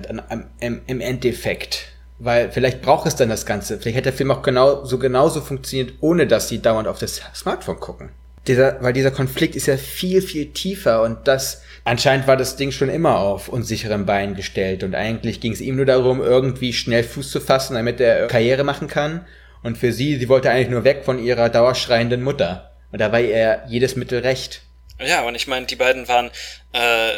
im, 0.60 0.82
im 0.86 1.00
Endeffekt. 1.00 1.88
Weil 2.20 2.50
vielleicht 2.50 2.82
braucht 2.82 3.06
es 3.06 3.16
dann 3.16 3.28
das 3.28 3.46
Ganze. 3.46 3.78
Vielleicht 3.78 3.96
hätte 3.96 4.10
der 4.10 4.16
Film 4.16 4.30
auch 4.30 4.42
genau, 4.42 4.84
so 4.84 4.98
genauso 4.98 5.40
funktioniert, 5.40 5.94
ohne 6.00 6.26
dass 6.26 6.48
sie 6.48 6.60
dauernd 6.60 6.88
auf 6.88 6.98
das 6.98 7.20
Smartphone 7.34 7.78
gucken. 7.80 8.10
Dieser, 8.46 8.82
weil 8.82 8.92
dieser 8.92 9.10
Konflikt 9.10 9.56
ist 9.56 9.66
ja 9.66 9.76
viel, 9.76 10.22
viel 10.22 10.52
tiefer 10.52 11.02
und 11.02 11.28
das, 11.28 11.62
anscheinend 11.84 12.26
war 12.26 12.36
das 12.36 12.56
Ding 12.56 12.70
schon 12.70 12.88
immer 12.88 13.18
auf 13.18 13.48
unsicheren 13.48 14.06
Beinen 14.06 14.34
gestellt 14.34 14.82
und 14.84 14.94
eigentlich 14.94 15.40
ging 15.40 15.52
es 15.52 15.60
ihm 15.60 15.76
nur 15.76 15.86
darum, 15.86 16.22
irgendwie 16.22 16.72
schnell 16.72 17.04
Fuß 17.04 17.30
zu 17.30 17.40
fassen, 17.40 17.74
damit 17.74 18.00
er 18.00 18.26
Karriere 18.28 18.64
machen 18.64 18.88
kann. 18.88 19.26
Und 19.62 19.76
für 19.76 19.92
sie, 19.92 20.16
sie 20.16 20.28
wollte 20.28 20.50
eigentlich 20.50 20.68
nur 20.68 20.84
weg 20.84 21.02
von 21.04 21.22
ihrer 21.22 21.48
dauerschreienden 21.48 22.22
Mutter. 22.22 22.72
Und 22.92 23.00
da 23.00 23.12
war 23.12 23.20
ihr 23.20 23.64
jedes 23.66 23.96
Mittel 23.96 24.20
recht. 24.20 24.62
Ja, 25.00 25.22
und 25.22 25.34
ich 25.34 25.46
meine, 25.46 25.66
die 25.66 25.76
beiden 25.76 26.08
waren 26.08 26.30
äh, 26.72 27.12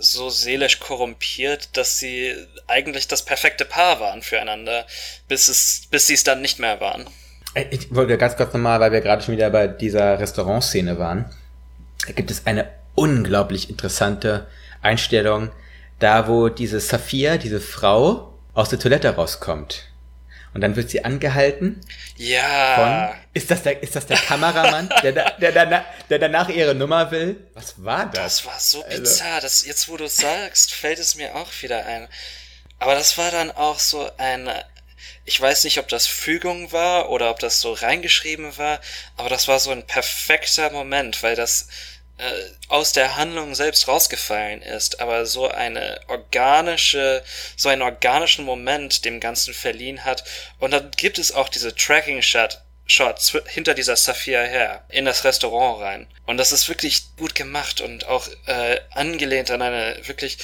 so 0.00 0.30
seelisch 0.30 0.80
korrumpiert, 0.80 1.76
dass 1.76 1.98
sie 1.98 2.34
eigentlich 2.66 3.06
das 3.06 3.24
perfekte 3.24 3.64
Paar 3.64 4.00
waren 4.00 4.22
füreinander, 4.22 4.86
bis 5.28 5.48
es, 5.48 5.82
bis 5.90 6.06
sie 6.06 6.14
es 6.14 6.24
dann 6.24 6.40
nicht 6.40 6.58
mehr 6.58 6.80
waren. 6.80 7.06
Äh, 7.54 7.66
ich 7.70 7.94
wollte 7.94 8.16
ganz 8.18 8.36
kurz 8.36 8.52
nochmal, 8.52 8.80
weil 8.80 8.92
wir 8.92 9.00
gerade 9.00 9.22
schon 9.22 9.34
wieder 9.34 9.50
bei 9.50 9.66
dieser 9.66 10.18
Restaurantszene 10.18 10.98
waren. 10.98 11.26
Da 12.06 12.12
gibt 12.12 12.30
es 12.30 12.46
eine 12.46 12.68
unglaublich 12.94 13.70
interessante 13.70 14.46
Einstellung, 14.82 15.50
da 15.98 16.28
wo 16.28 16.48
diese 16.48 16.80
Saphir, 16.80 17.38
diese 17.38 17.60
Frau, 17.60 18.34
aus 18.54 18.68
der 18.68 18.78
Toilette 18.78 19.14
rauskommt. 19.14 19.86
Und 20.52 20.62
dann 20.62 20.74
wird 20.74 20.90
sie 20.90 21.04
angehalten. 21.04 21.80
Ja. 22.16 23.12
Von, 23.12 23.20
ist 23.34 23.50
das 23.50 23.62
der, 23.62 23.82
ist 23.82 23.94
das 23.94 24.06
der 24.06 24.16
Kameramann, 24.16 24.88
der, 25.02 25.12
der, 25.12 25.34
der, 25.38 25.66
der, 25.66 25.84
der 26.08 26.18
danach 26.18 26.48
ihre 26.48 26.74
Nummer 26.74 27.10
will? 27.12 27.36
Was 27.54 27.74
war 27.84 28.06
das? 28.06 28.42
Das 28.42 28.46
war 28.46 28.58
so 28.58 28.84
also 28.84 28.98
bizarr. 28.98 29.40
Das, 29.40 29.64
jetzt, 29.64 29.88
wo 29.88 29.96
du 29.96 30.08
sagst, 30.08 30.74
fällt 30.74 30.98
es 30.98 31.14
mir 31.14 31.36
auch 31.36 31.50
wieder 31.62 31.86
ein. 31.86 32.08
Aber 32.80 32.94
das 32.94 33.16
war 33.16 33.30
dann 33.30 33.52
auch 33.52 33.78
so 33.78 34.10
eine, 34.16 34.64
ich 35.24 35.40
weiß 35.40 35.64
nicht, 35.64 35.78
ob 35.78 35.88
das 35.88 36.06
Fügung 36.06 36.72
war 36.72 37.10
oder 37.10 37.30
ob 37.30 37.38
das 37.38 37.60
so 37.60 37.72
reingeschrieben 37.72 38.56
war, 38.58 38.80
aber 39.16 39.28
das 39.28 39.48
war 39.48 39.60
so 39.60 39.70
ein 39.70 39.86
perfekter 39.86 40.70
Moment, 40.70 41.22
weil 41.22 41.36
das 41.36 41.68
äh, 42.20 42.50
aus 42.68 42.92
der 42.92 43.16
Handlung 43.16 43.54
selbst 43.54 43.88
rausgefallen 43.88 44.62
ist, 44.62 45.00
aber 45.00 45.26
so 45.26 45.48
eine 45.48 46.00
organische, 46.08 47.22
so 47.56 47.68
einen 47.68 47.82
organischen 47.82 48.44
Moment 48.44 49.04
dem 49.04 49.20
Ganzen 49.20 49.54
verliehen 49.54 50.04
hat. 50.04 50.24
Und 50.58 50.72
dann 50.72 50.90
gibt 50.92 51.18
es 51.18 51.32
auch 51.32 51.48
diese 51.48 51.74
Tracking-Shot, 51.74 52.60
Shots 52.90 53.36
hinter 53.46 53.74
dieser 53.74 53.96
Saphir 53.96 54.40
her 54.40 54.84
in 54.88 55.04
das 55.04 55.24
Restaurant 55.24 55.80
rein. 55.80 56.06
Und 56.26 56.38
das 56.38 56.52
ist 56.52 56.68
wirklich 56.68 57.16
gut 57.16 57.34
gemacht 57.34 57.80
und 57.80 58.06
auch 58.08 58.28
äh, 58.46 58.80
angelehnt 58.90 59.50
an 59.50 59.62
eine 59.62 59.96
wirklich 60.06 60.38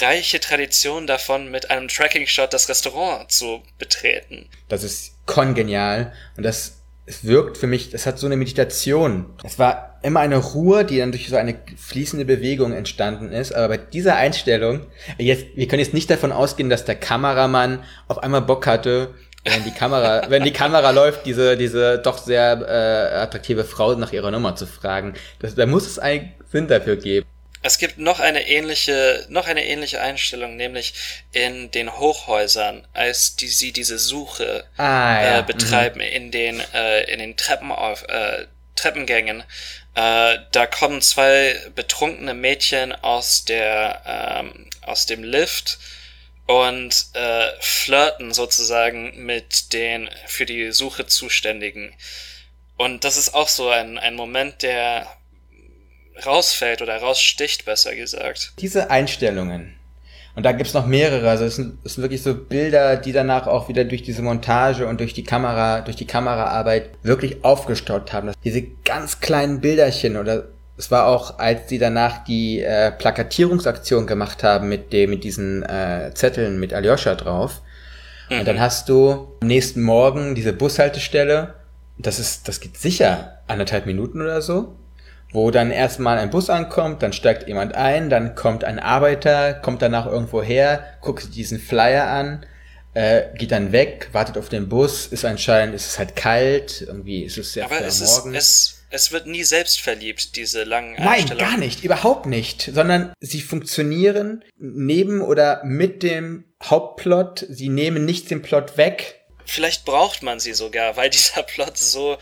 reiche 0.00 0.40
Tradition 0.40 1.06
davon, 1.06 1.50
mit 1.50 1.70
einem 1.70 1.88
Tracking-Shot 1.88 2.52
das 2.52 2.68
Restaurant 2.68 3.30
zu 3.30 3.62
betreten. 3.78 4.48
Das 4.68 4.82
ist 4.82 5.14
kongenial 5.26 6.12
und 6.36 6.42
das 6.42 6.82
wirkt 7.22 7.58
für 7.58 7.66
mich, 7.66 7.92
es 7.92 8.06
hat 8.06 8.18
so 8.18 8.26
eine 8.26 8.36
Meditation. 8.36 9.26
Es 9.42 9.58
war 9.58 9.98
immer 10.02 10.20
eine 10.20 10.36
Ruhe, 10.36 10.84
die 10.84 10.98
dann 10.98 11.12
durch 11.12 11.28
so 11.28 11.36
eine 11.36 11.58
fließende 11.76 12.24
Bewegung 12.24 12.72
entstanden 12.72 13.32
ist. 13.32 13.52
Aber 13.52 13.68
bei 13.68 13.76
dieser 13.76 14.16
Einstellung, 14.16 14.86
jetzt, 15.18 15.46
wir 15.54 15.66
können 15.66 15.80
jetzt 15.80 15.94
nicht 15.94 16.10
davon 16.10 16.32
ausgehen, 16.32 16.70
dass 16.70 16.84
der 16.84 16.94
Kameramann 16.94 17.84
auf 18.08 18.18
einmal 18.18 18.42
Bock 18.42 18.66
hatte, 18.66 19.14
wenn 19.44 19.64
die 19.64 19.72
Kamera, 19.72 20.22
wenn 20.28 20.44
die 20.44 20.52
Kamera 20.52 20.90
läuft, 20.90 21.26
diese, 21.26 21.56
diese 21.56 21.98
doch 21.98 22.18
sehr 22.18 22.52
äh, 22.68 23.16
attraktive 23.16 23.64
Frau 23.64 23.94
nach 23.94 24.12
ihrer 24.12 24.30
Nummer 24.30 24.54
zu 24.54 24.66
fragen. 24.66 25.14
Das, 25.40 25.54
da 25.54 25.66
muss 25.66 25.86
es 25.86 25.98
einen 25.98 26.32
Sinn 26.50 26.68
dafür 26.68 26.96
geben. 26.96 27.26
Es 27.64 27.78
gibt 27.78 27.98
noch 27.98 28.18
eine 28.18 28.48
ähnliche, 28.48 29.24
noch 29.28 29.46
eine 29.46 29.64
ähnliche 29.64 30.00
Einstellung, 30.00 30.56
nämlich 30.56 30.94
in 31.30 31.70
den 31.70 31.96
Hochhäusern, 31.96 32.86
als 32.92 33.36
die 33.36 33.48
sie 33.48 33.72
diese 33.72 33.98
Suche 33.98 34.64
ah, 34.76 35.22
ja. 35.22 35.38
äh, 35.38 35.42
betreiben 35.44 36.00
mhm. 36.00 36.06
in 36.06 36.30
den 36.32 36.62
äh, 36.74 37.04
in 37.12 37.20
den 37.20 37.36
Treppen 37.36 37.70
auf, 37.70 38.02
äh, 38.08 38.46
Treppengängen. 38.74 39.44
Äh, 39.94 40.38
da 40.50 40.66
kommen 40.66 41.02
zwei 41.02 41.54
betrunkene 41.74 42.34
Mädchen 42.34 42.92
aus 42.92 43.44
der 43.44 44.02
ähm, 44.06 44.68
aus 44.80 45.06
dem 45.06 45.22
Lift 45.22 45.78
und 46.46 47.06
äh, 47.14 47.48
flirten 47.60 48.32
sozusagen 48.32 49.24
mit 49.24 49.72
den 49.72 50.10
für 50.26 50.46
die 50.46 50.72
Suche 50.72 51.06
Zuständigen. 51.06 51.94
Und 52.76 53.04
das 53.04 53.16
ist 53.16 53.34
auch 53.34 53.48
so 53.48 53.68
ein, 53.68 53.98
ein 53.98 54.14
Moment, 54.14 54.62
der 54.62 55.06
rausfällt 56.26 56.82
oder 56.82 56.98
raussticht, 56.98 57.64
besser 57.64 57.94
gesagt. 57.94 58.52
Diese 58.58 58.90
Einstellungen, 58.90 59.78
und 60.34 60.44
da 60.44 60.52
gibt's 60.52 60.72
noch 60.72 60.86
mehrere, 60.86 61.28
also 61.28 61.44
es 61.44 61.56
sind, 61.56 61.78
es 61.84 61.94
sind 61.94 62.02
wirklich 62.02 62.22
so 62.22 62.34
Bilder, 62.34 62.96
die 62.96 63.12
danach 63.12 63.46
auch 63.46 63.68
wieder 63.68 63.84
durch 63.84 64.02
diese 64.02 64.22
Montage 64.22 64.86
und 64.86 64.98
durch 65.00 65.12
die 65.12 65.24
Kamera, 65.24 65.82
durch 65.82 65.96
die 65.96 66.06
Kameraarbeit 66.06 66.90
wirklich 67.02 67.44
aufgestaut 67.44 68.12
haben. 68.12 68.32
Diese 68.42 68.62
ganz 68.84 69.20
kleinen 69.20 69.60
Bilderchen 69.60 70.16
oder 70.16 70.48
es 70.82 70.90
war 70.90 71.06
auch, 71.06 71.38
als 71.38 71.68
sie 71.68 71.78
danach 71.78 72.24
die 72.24 72.60
äh, 72.60 72.90
Plakatierungsaktion 72.90 74.08
gemacht 74.08 74.42
haben 74.42 74.68
mit 74.68 74.92
dem, 74.92 75.10
mit 75.10 75.22
diesen 75.22 75.62
äh, 75.62 76.10
Zetteln 76.12 76.58
mit 76.58 76.74
Aljoscha 76.74 77.14
drauf. 77.14 77.62
Mhm. 78.28 78.40
Und 78.40 78.48
dann 78.48 78.60
hast 78.60 78.88
du 78.88 79.28
am 79.40 79.46
nächsten 79.46 79.80
Morgen 79.82 80.34
diese 80.34 80.52
Bushaltestelle. 80.52 81.54
Das 81.98 82.18
ist, 82.18 82.48
das 82.48 82.58
geht 82.58 82.76
sicher 82.76 83.38
anderthalb 83.46 83.86
Minuten 83.86 84.20
oder 84.20 84.42
so 84.42 84.74
wo 85.34 85.50
dann 85.50 85.70
erstmal 85.70 86.18
ein 86.18 86.28
Bus 86.28 86.50
ankommt, 86.50 87.02
dann 87.02 87.14
steigt 87.14 87.48
jemand 87.48 87.74
ein, 87.74 88.10
dann 88.10 88.34
kommt 88.34 88.64
ein 88.64 88.78
Arbeiter, 88.78 89.54
kommt 89.54 89.80
danach 89.80 90.04
irgendwo 90.04 90.42
her, 90.42 90.84
guckt 91.00 91.34
diesen 91.34 91.58
Flyer 91.58 92.06
an, 92.06 92.44
äh, 92.92 93.22
geht 93.38 93.50
dann 93.50 93.72
weg, 93.72 94.10
wartet 94.12 94.36
auf 94.36 94.50
den 94.50 94.68
Bus, 94.68 95.06
ist 95.06 95.24
anscheinend, 95.24 95.74
ist 95.74 95.86
es 95.86 95.98
halt 95.98 96.16
kalt, 96.16 96.82
irgendwie 96.82 97.22
ist 97.22 97.38
es 97.38 97.54
sehr 97.54 97.64
Aber 97.64 97.80
es 97.80 98.02
ist, 98.02 98.26
es, 98.26 98.81
es 98.92 99.10
wird 99.10 99.26
nie 99.26 99.42
selbst 99.42 99.80
verliebt, 99.80 100.36
diese 100.36 100.64
langen 100.64 100.94
Nein, 100.96 101.26
gar 101.38 101.56
nicht, 101.56 101.82
überhaupt 101.82 102.26
nicht, 102.26 102.70
sondern 102.72 103.12
sie 103.20 103.40
funktionieren 103.40 104.44
neben 104.58 105.22
oder 105.22 105.64
mit 105.64 106.02
dem 106.02 106.44
Hauptplot, 106.62 107.46
sie 107.48 107.68
nehmen 107.68 108.04
nicht 108.04 108.30
den 108.30 108.42
Plot 108.42 108.76
weg. 108.76 109.20
Vielleicht 109.44 109.84
braucht 109.84 110.22
man 110.22 110.38
sie 110.38 110.52
sogar, 110.52 110.96
weil 110.96 111.10
dieser 111.10 111.42
Plot 111.42 111.76
so 111.76 112.16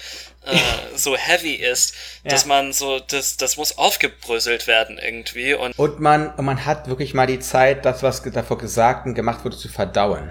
äh, 0.46 0.56
so 0.96 1.16
heavy 1.16 1.54
ist, 1.54 1.94
ja. 2.24 2.30
dass 2.30 2.46
man 2.46 2.72
so, 2.72 3.00
das, 3.00 3.37
das 3.37 3.56
muss 3.56 3.76
aufgebröselt 3.76 4.66
werden 4.66 4.98
irgendwie. 4.98 5.54
Und, 5.54 5.78
und 5.78 6.00
man, 6.00 6.30
und 6.35 6.44
man 6.44 6.64
hat 6.64 6.88
wirklich 6.88 7.14
mal 7.14 7.26
die 7.26 7.40
Zeit, 7.40 7.85
das, 7.85 8.02
was 8.02 8.22
davor 8.22 8.59
gesagt 8.59 9.06
und 9.06 9.14
gemacht 9.14 9.44
wurde, 9.44 9.56
zu 9.56 9.68
verdauen. 9.68 10.30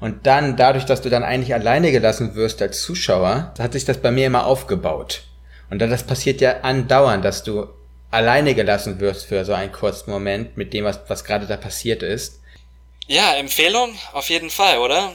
Und 0.00 0.26
dann, 0.26 0.56
dadurch, 0.56 0.84
dass 0.84 1.02
du 1.02 1.10
dann 1.10 1.24
eigentlich 1.24 1.54
alleine 1.54 1.90
gelassen 1.90 2.34
wirst 2.34 2.62
als 2.62 2.82
Zuschauer, 2.82 3.54
hat 3.58 3.72
sich 3.72 3.84
das 3.84 3.98
bei 3.98 4.10
mir 4.10 4.26
immer 4.26 4.46
aufgebaut. 4.46 5.22
Und 5.70 5.80
dann, 5.80 5.90
das 5.90 6.04
passiert 6.04 6.40
ja 6.40 6.60
andauernd, 6.60 7.24
dass 7.24 7.42
du 7.42 7.68
alleine 8.10 8.54
gelassen 8.54 9.00
wirst 9.00 9.26
für 9.26 9.44
so 9.44 9.52
einen 9.52 9.72
kurzen 9.72 10.10
Moment 10.10 10.56
mit 10.56 10.72
dem, 10.72 10.84
was, 10.84 11.00
was 11.08 11.24
gerade 11.24 11.46
da 11.46 11.56
passiert 11.56 12.02
ist. 12.02 12.40
Ja, 13.06 13.34
Empfehlung 13.34 13.94
auf 14.12 14.28
jeden 14.28 14.50
Fall, 14.50 14.78
oder? 14.78 15.12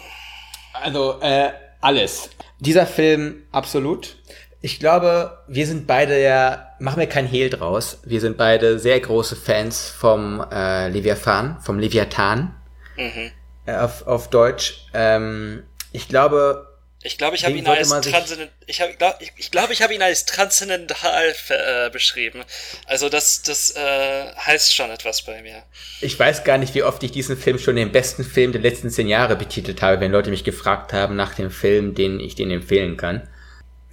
Also, 0.74 1.20
äh, 1.22 1.52
alles. 1.82 2.30
Dieser 2.60 2.88
Film, 2.88 3.44
absolut. 3.52 4.16
Ich 4.62 4.80
glaube, 4.80 5.44
wir 5.48 5.68
sind 5.68 5.88
beide 5.88 6.22
ja, 6.22 6.76
machen 6.80 7.00
wir 7.00 7.08
kein 7.08 7.28
Hehl 7.28 7.50
draus. 7.50 8.00
Wir 8.06 8.22
sind 8.22 8.38
beide 8.38 8.80
sehr 8.80 9.00
große 9.00 9.36
Fans 9.36 9.90
vom 9.90 10.44
äh, 10.52 10.88
Leviathan, 10.88 11.58
vom 11.62 11.80
Leviathan. 11.80 12.56
Mhm. 12.96 13.32
Äh, 13.66 13.76
auf, 13.76 14.08
auf 14.08 14.30
Deutsch. 14.30 14.88
Ähm, 14.94 15.64
ich 15.92 16.08
glaube, 16.08 16.73
ich 17.04 17.18
glaube, 17.18 17.36
ich 17.36 17.44
habe 17.44 17.56
ihn, 17.56 17.68
als 17.68 17.92
ich, 18.66 18.82
hab, 18.82 18.98
glaub, 18.98 19.16
ich, 19.20 19.32
ich 19.36 19.52
glaube, 19.52 19.74
ich 19.74 19.82
habe 19.82 19.94
ihn 19.94 20.02
als 20.02 20.26
transzendental 20.26 21.36
äh, 21.50 21.90
beschrieben. 21.90 22.44
Also 22.86 23.10
das, 23.10 23.42
das 23.42 23.72
äh, 23.76 24.34
heißt 24.36 24.74
schon 24.74 24.90
etwas 24.90 25.24
bei 25.24 25.42
mir. 25.42 25.64
Ich 26.00 26.18
weiß 26.18 26.46
gar 26.46 26.58
nicht, 26.58 26.74
wie 26.76 26.84
oft 26.84 27.04
ich 27.04 27.12
diesen 27.12 27.38
Film 27.38 27.60
schon 27.60 27.76
den 27.76 27.92
besten 27.92 28.24
Film 28.24 28.54
der 28.54 28.62
letzten 28.62 28.90
zehn 28.90 29.08
Jahre 29.08 29.36
betitelt 29.36 29.82
habe, 29.82 30.00
wenn 30.00 30.12
Leute 30.12 30.30
mich 30.30 30.46
gefragt 30.46 30.94
haben 30.94 31.16
nach 31.16 31.36
dem 31.36 31.52
Film, 31.52 31.94
den 31.94 32.22
ich 32.22 32.36
denen 32.36 32.52
empfehlen 32.52 32.96
kann. 32.96 33.28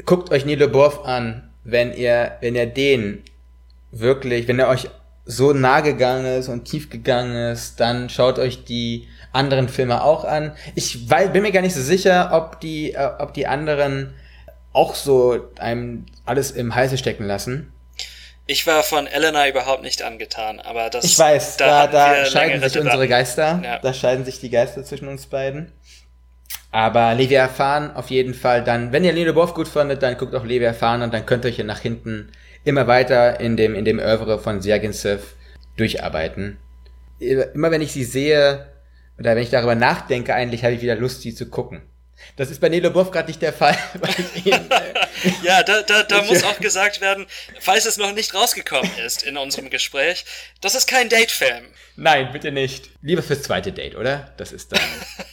Guckt 0.07 0.31
euch 0.31 0.45
Nilo 0.45 0.69
Borf 0.69 1.01
an, 1.05 1.53
wenn 1.65 1.93
ihr, 1.93 2.39
wenn 2.41 2.55
ihr 2.55 2.67
den 2.67 3.25
wirklich, 3.91 4.47
wenn 4.47 4.61
er 4.61 4.69
euch 4.69 4.89
so 5.25 5.53
nah 5.53 5.81
gegangen 5.81 6.27
ist 6.27 6.49
und 6.49 6.65
tief 6.65 6.91
gegangen 6.91 7.53
ist, 7.53 7.81
dann 7.81 8.09
schaut 8.09 8.39
euch 8.39 8.65
die 8.65 9.09
anderen 9.33 9.69
Filme 9.69 10.03
auch 10.03 10.25
an. 10.25 10.53
Ich 10.75 11.09
weiß, 11.09 11.33
bin 11.33 11.43
mir 11.43 11.53
gar 11.53 11.63
nicht 11.63 11.75
so 11.75 11.83
sicher, 11.83 12.31
ob 12.33 12.61
die, 12.61 12.93
äh, 12.93 13.11
ob 13.19 13.35
die 13.35 13.47
anderen 13.47 14.15
auch 14.73 14.95
so 14.95 15.51
einem 15.59 16.07
alles 16.25 16.51
im 16.51 16.75
Halse 16.75 16.99
stecken 16.99 17.25
lassen. 17.25 17.73
Ich 18.47 18.67
war 18.67 18.83
von 18.83 19.07
Elena 19.07 19.49
überhaupt 19.49 19.83
nicht 19.83 20.03
angetan, 20.03 20.59
aber 20.59 20.91
das. 20.91 21.05
Ich 21.05 21.19
weiß, 21.19 21.57
da, 21.57 21.87
da, 21.87 22.23
da 22.23 22.27
scheiden 22.27 22.61
sich 22.61 22.79
unsere 22.81 23.07
Geister. 23.07 23.61
Ja. 23.63 23.79
Da 23.79 23.95
scheiden 23.95 24.25
sich 24.25 24.41
die 24.41 24.51
Geister 24.51 24.85
zwischen 24.85 25.07
uns 25.07 25.27
beiden. 25.27 25.73
Aber 26.73 27.15
Leviathan 27.15 27.95
auf 27.95 28.11
jeden 28.11 28.35
Fall 28.35 28.63
dann, 28.63 28.93
wenn 28.93 29.05
ihr 29.05 29.13
Lino 29.13 29.33
Boff 29.33 29.55
gut 29.55 29.69
fandet, 29.69 30.03
dann 30.03 30.17
guckt 30.17 30.35
auch 30.35 30.45
Leviathan 30.45 31.03
und 31.03 31.13
dann 31.13 31.27
könnt 31.27 31.45
ihr 31.45 31.51
euch 31.51 31.59
nach 31.59 31.81
hinten 31.81 32.31
immer 32.65 32.87
weiter 32.87 33.41
in 33.41 33.57
dem, 33.57 33.75
in 33.75 33.85
dem 33.85 33.99
Oeuvre 33.99 34.39
von 34.39 34.61
Sergensev 34.61 35.35
durcharbeiten. 35.77 36.59
Immer 37.19 37.71
wenn 37.71 37.83
ich 37.83 37.93
sie 37.93 38.05
sehe, 38.05 38.67
oder 39.21 39.37
wenn 39.37 39.43
ich 39.43 39.51
darüber 39.51 39.75
nachdenke, 39.75 40.35
eigentlich 40.35 40.65
habe 40.65 40.75
ich 40.75 40.81
wieder 40.81 40.97
Lust, 40.97 41.21
sie 41.21 41.35
zu 41.35 41.51
gucken. 41.51 41.83
Das 42.37 42.51
ist 42.51 42.61
bei 42.61 42.71
Nelo 42.71 42.91
Boff 42.91 43.11
gerade 43.11 43.29
nicht 43.29 43.43
der 43.43 43.53
Fall. 43.53 43.77
Äh, 45.23 45.33
ja, 45.43 45.63
da, 45.63 45.83
da, 45.83 46.03
da 46.03 46.23
muss 46.23 46.45
auch 46.45 46.59
gesagt 46.61 47.03
werden, 47.03 47.27
falls 47.59 47.85
es 47.85 47.99
noch 47.99 48.13
nicht 48.13 48.33
rausgekommen 48.33 48.91
ist 49.05 49.23
in 49.23 49.37
unserem 49.37 49.69
Gespräch, 49.69 50.25
das 50.63 50.75
ist 50.75 50.87
kein 50.87 51.11
Date-Film. 51.11 51.67
Nein, 51.97 52.31
bitte 52.33 52.51
nicht. 52.51 52.89
Lieber 53.03 53.23
fürs 53.23 53.43
zweite 53.43 53.73
Date, 53.73 53.97
oder? 53.97 54.33
Das 54.39 54.53
ist 54.53 54.73
dann. 54.73 54.81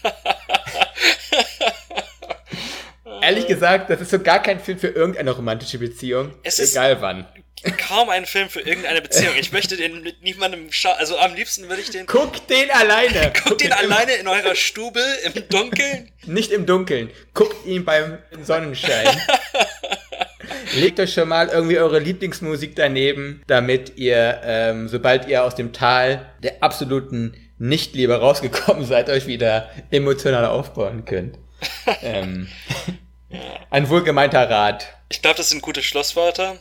Ehrlich 3.21 3.47
gesagt, 3.47 3.89
das 3.89 4.01
ist 4.01 4.11
so 4.11 4.19
gar 4.19 4.41
kein 4.41 4.59
Film 4.59 4.77
für 4.77 4.89
irgendeine 4.89 5.31
romantische 5.31 5.77
Beziehung. 5.77 6.33
Es 6.43 6.59
egal 6.59 6.93
ist 6.93 7.01
wann. 7.01 7.25
Kaum 7.87 8.09
ein 8.09 8.25
Film 8.25 8.49
für 8.49 8.61
irgendeine 8.61 9.01
Beziehung. 9.01 9.33
Ich 9.39 9.51
möchte 9.51 9.77
den 9.77 10.03
mit 10.03 10.21
niemandem 10.21 10.71
schauen. 10.71 10.95
Also 10.97 11.17
am 11.17 11.33
liebsten 11.33 11.67
würde 11.69 11.81
ich 11.81 11.89
den. 11.89 12.05
Guckt 12.05 12.49
den 12.49 12.69
alleine! 12.71 13.21
Guckt 13.33 13.43
Guck 13.43 13.57
den 13.57 13.73
alleine 13.73 14.13
in 14.13 14.27
eurer 14.27 14.55
Stube 14.55 15.01
im 15.23 15.33
Dunkeln. 15.49 16.11
Nicht 16.25 16.51
im 16.51 16.65
Dunkeln. 16.65 17.09
Guckt 17.33 17.65
ihn 17.65 17.83
beim 17.83 18.19
Sonnenschein. 18.43 19.07
Legt 20.75 20.99
euch 20.99 21.13
schon 21.13 21.29
mal 21.29 21.47
irgendwie 21.47 21.79
eure 21.79 21.99
Lieblingsmusik 21.99 22.75
daneben, 22.75 23.41
damit 23.47 23.97
ihr, 23.97 24.41
ähm, 24.43 24.87
sobald 24.87 25.27
ihr 25.27 25.43
aus 25.43 25.55
dem 25.55 25.73
Tal 25.73 26.31
der 26.43 26.61
absoluten 26.61 27.33
Nichtliebe 27.57 28.19
rausgekommen 28.19 28.85
seid, 28.85 29.09
euch 29.09 29.25
wieder 29.25 29.69
emotional 29.89 30.45
aufbauen 30.45 31.05
könnt. 31.05 31.39
ähm, 32.03 32.47
ein 33.69 33.89
wohlgemeinter 33.89 34.49
Rat. 34.49 34.93
Ich 35.09 35.21
glaube, 35.21 35.37
das 35.37 35.49
sind 35.49 35.61
gute 35.61 35.81
Schlussworte. 35.81 36.59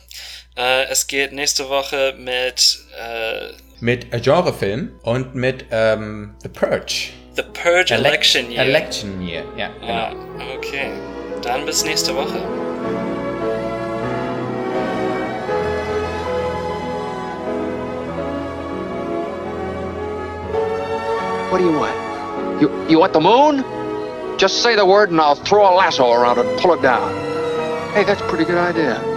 Äh, 0.57 0.85
es 0.89 1.05
geht 1.05 1.33
nächste 1.33 1.69
Woche 1.69 2.15
mit 2.17 2.79
äh, 2.99 3.53
mit 3.79 4.11
A 4.11 4.17
Genrefilm 4.17 4.91
und 5.03 5.35
mit 5.35 5.65
ähm, 5.69 6.33
The 6.41 6.49
Purge. 6.49 7.09
The 7.35 7.43
Purge 7.43 7.93
Ele 7.93 8.07
Election 8.07 8.51
Year. 8.51 8.65
Election 8.65 9.21
Year, 9.21 9.43
ja. 9.55 9.69
Genau. 9.79 9.93
Ah, 9.93 10.13
okay. 10.57 10.89
Dann 11.43 11.63
bis 11.65 11.85
nächste 11.85 12.15
Woche. 12.15 12.41
What 21.51 21.59
do 21.59 21.65
you 21.65 21.79
want? 21.79 21.93
You, 22.59 22.69
you 22.89 22.99
want 22.99 23.13
the 23.13 23.19
moon? 23.19 23.63
Just 24.39 24.63
say 24.63 24.75
the 24.75 24.85
word 24.85 25.11
and 25.11 25.21
I'll 25.21 25.35
throw 25.35 25.71
a 25.71 25.73
lasso 25.75 26.11
around 26.11 26.39
it 26.39 26.47
and 26.47 26.59
pull 26.59 26.73
it 26.73 26.81
down. 26.81 27.13
Hey, 27.93 28.03
that's 28.03 28.21
a 28.21 28.25
pretty 28.27 28.45
good 28.45 28.57
idea. 28.57 29.16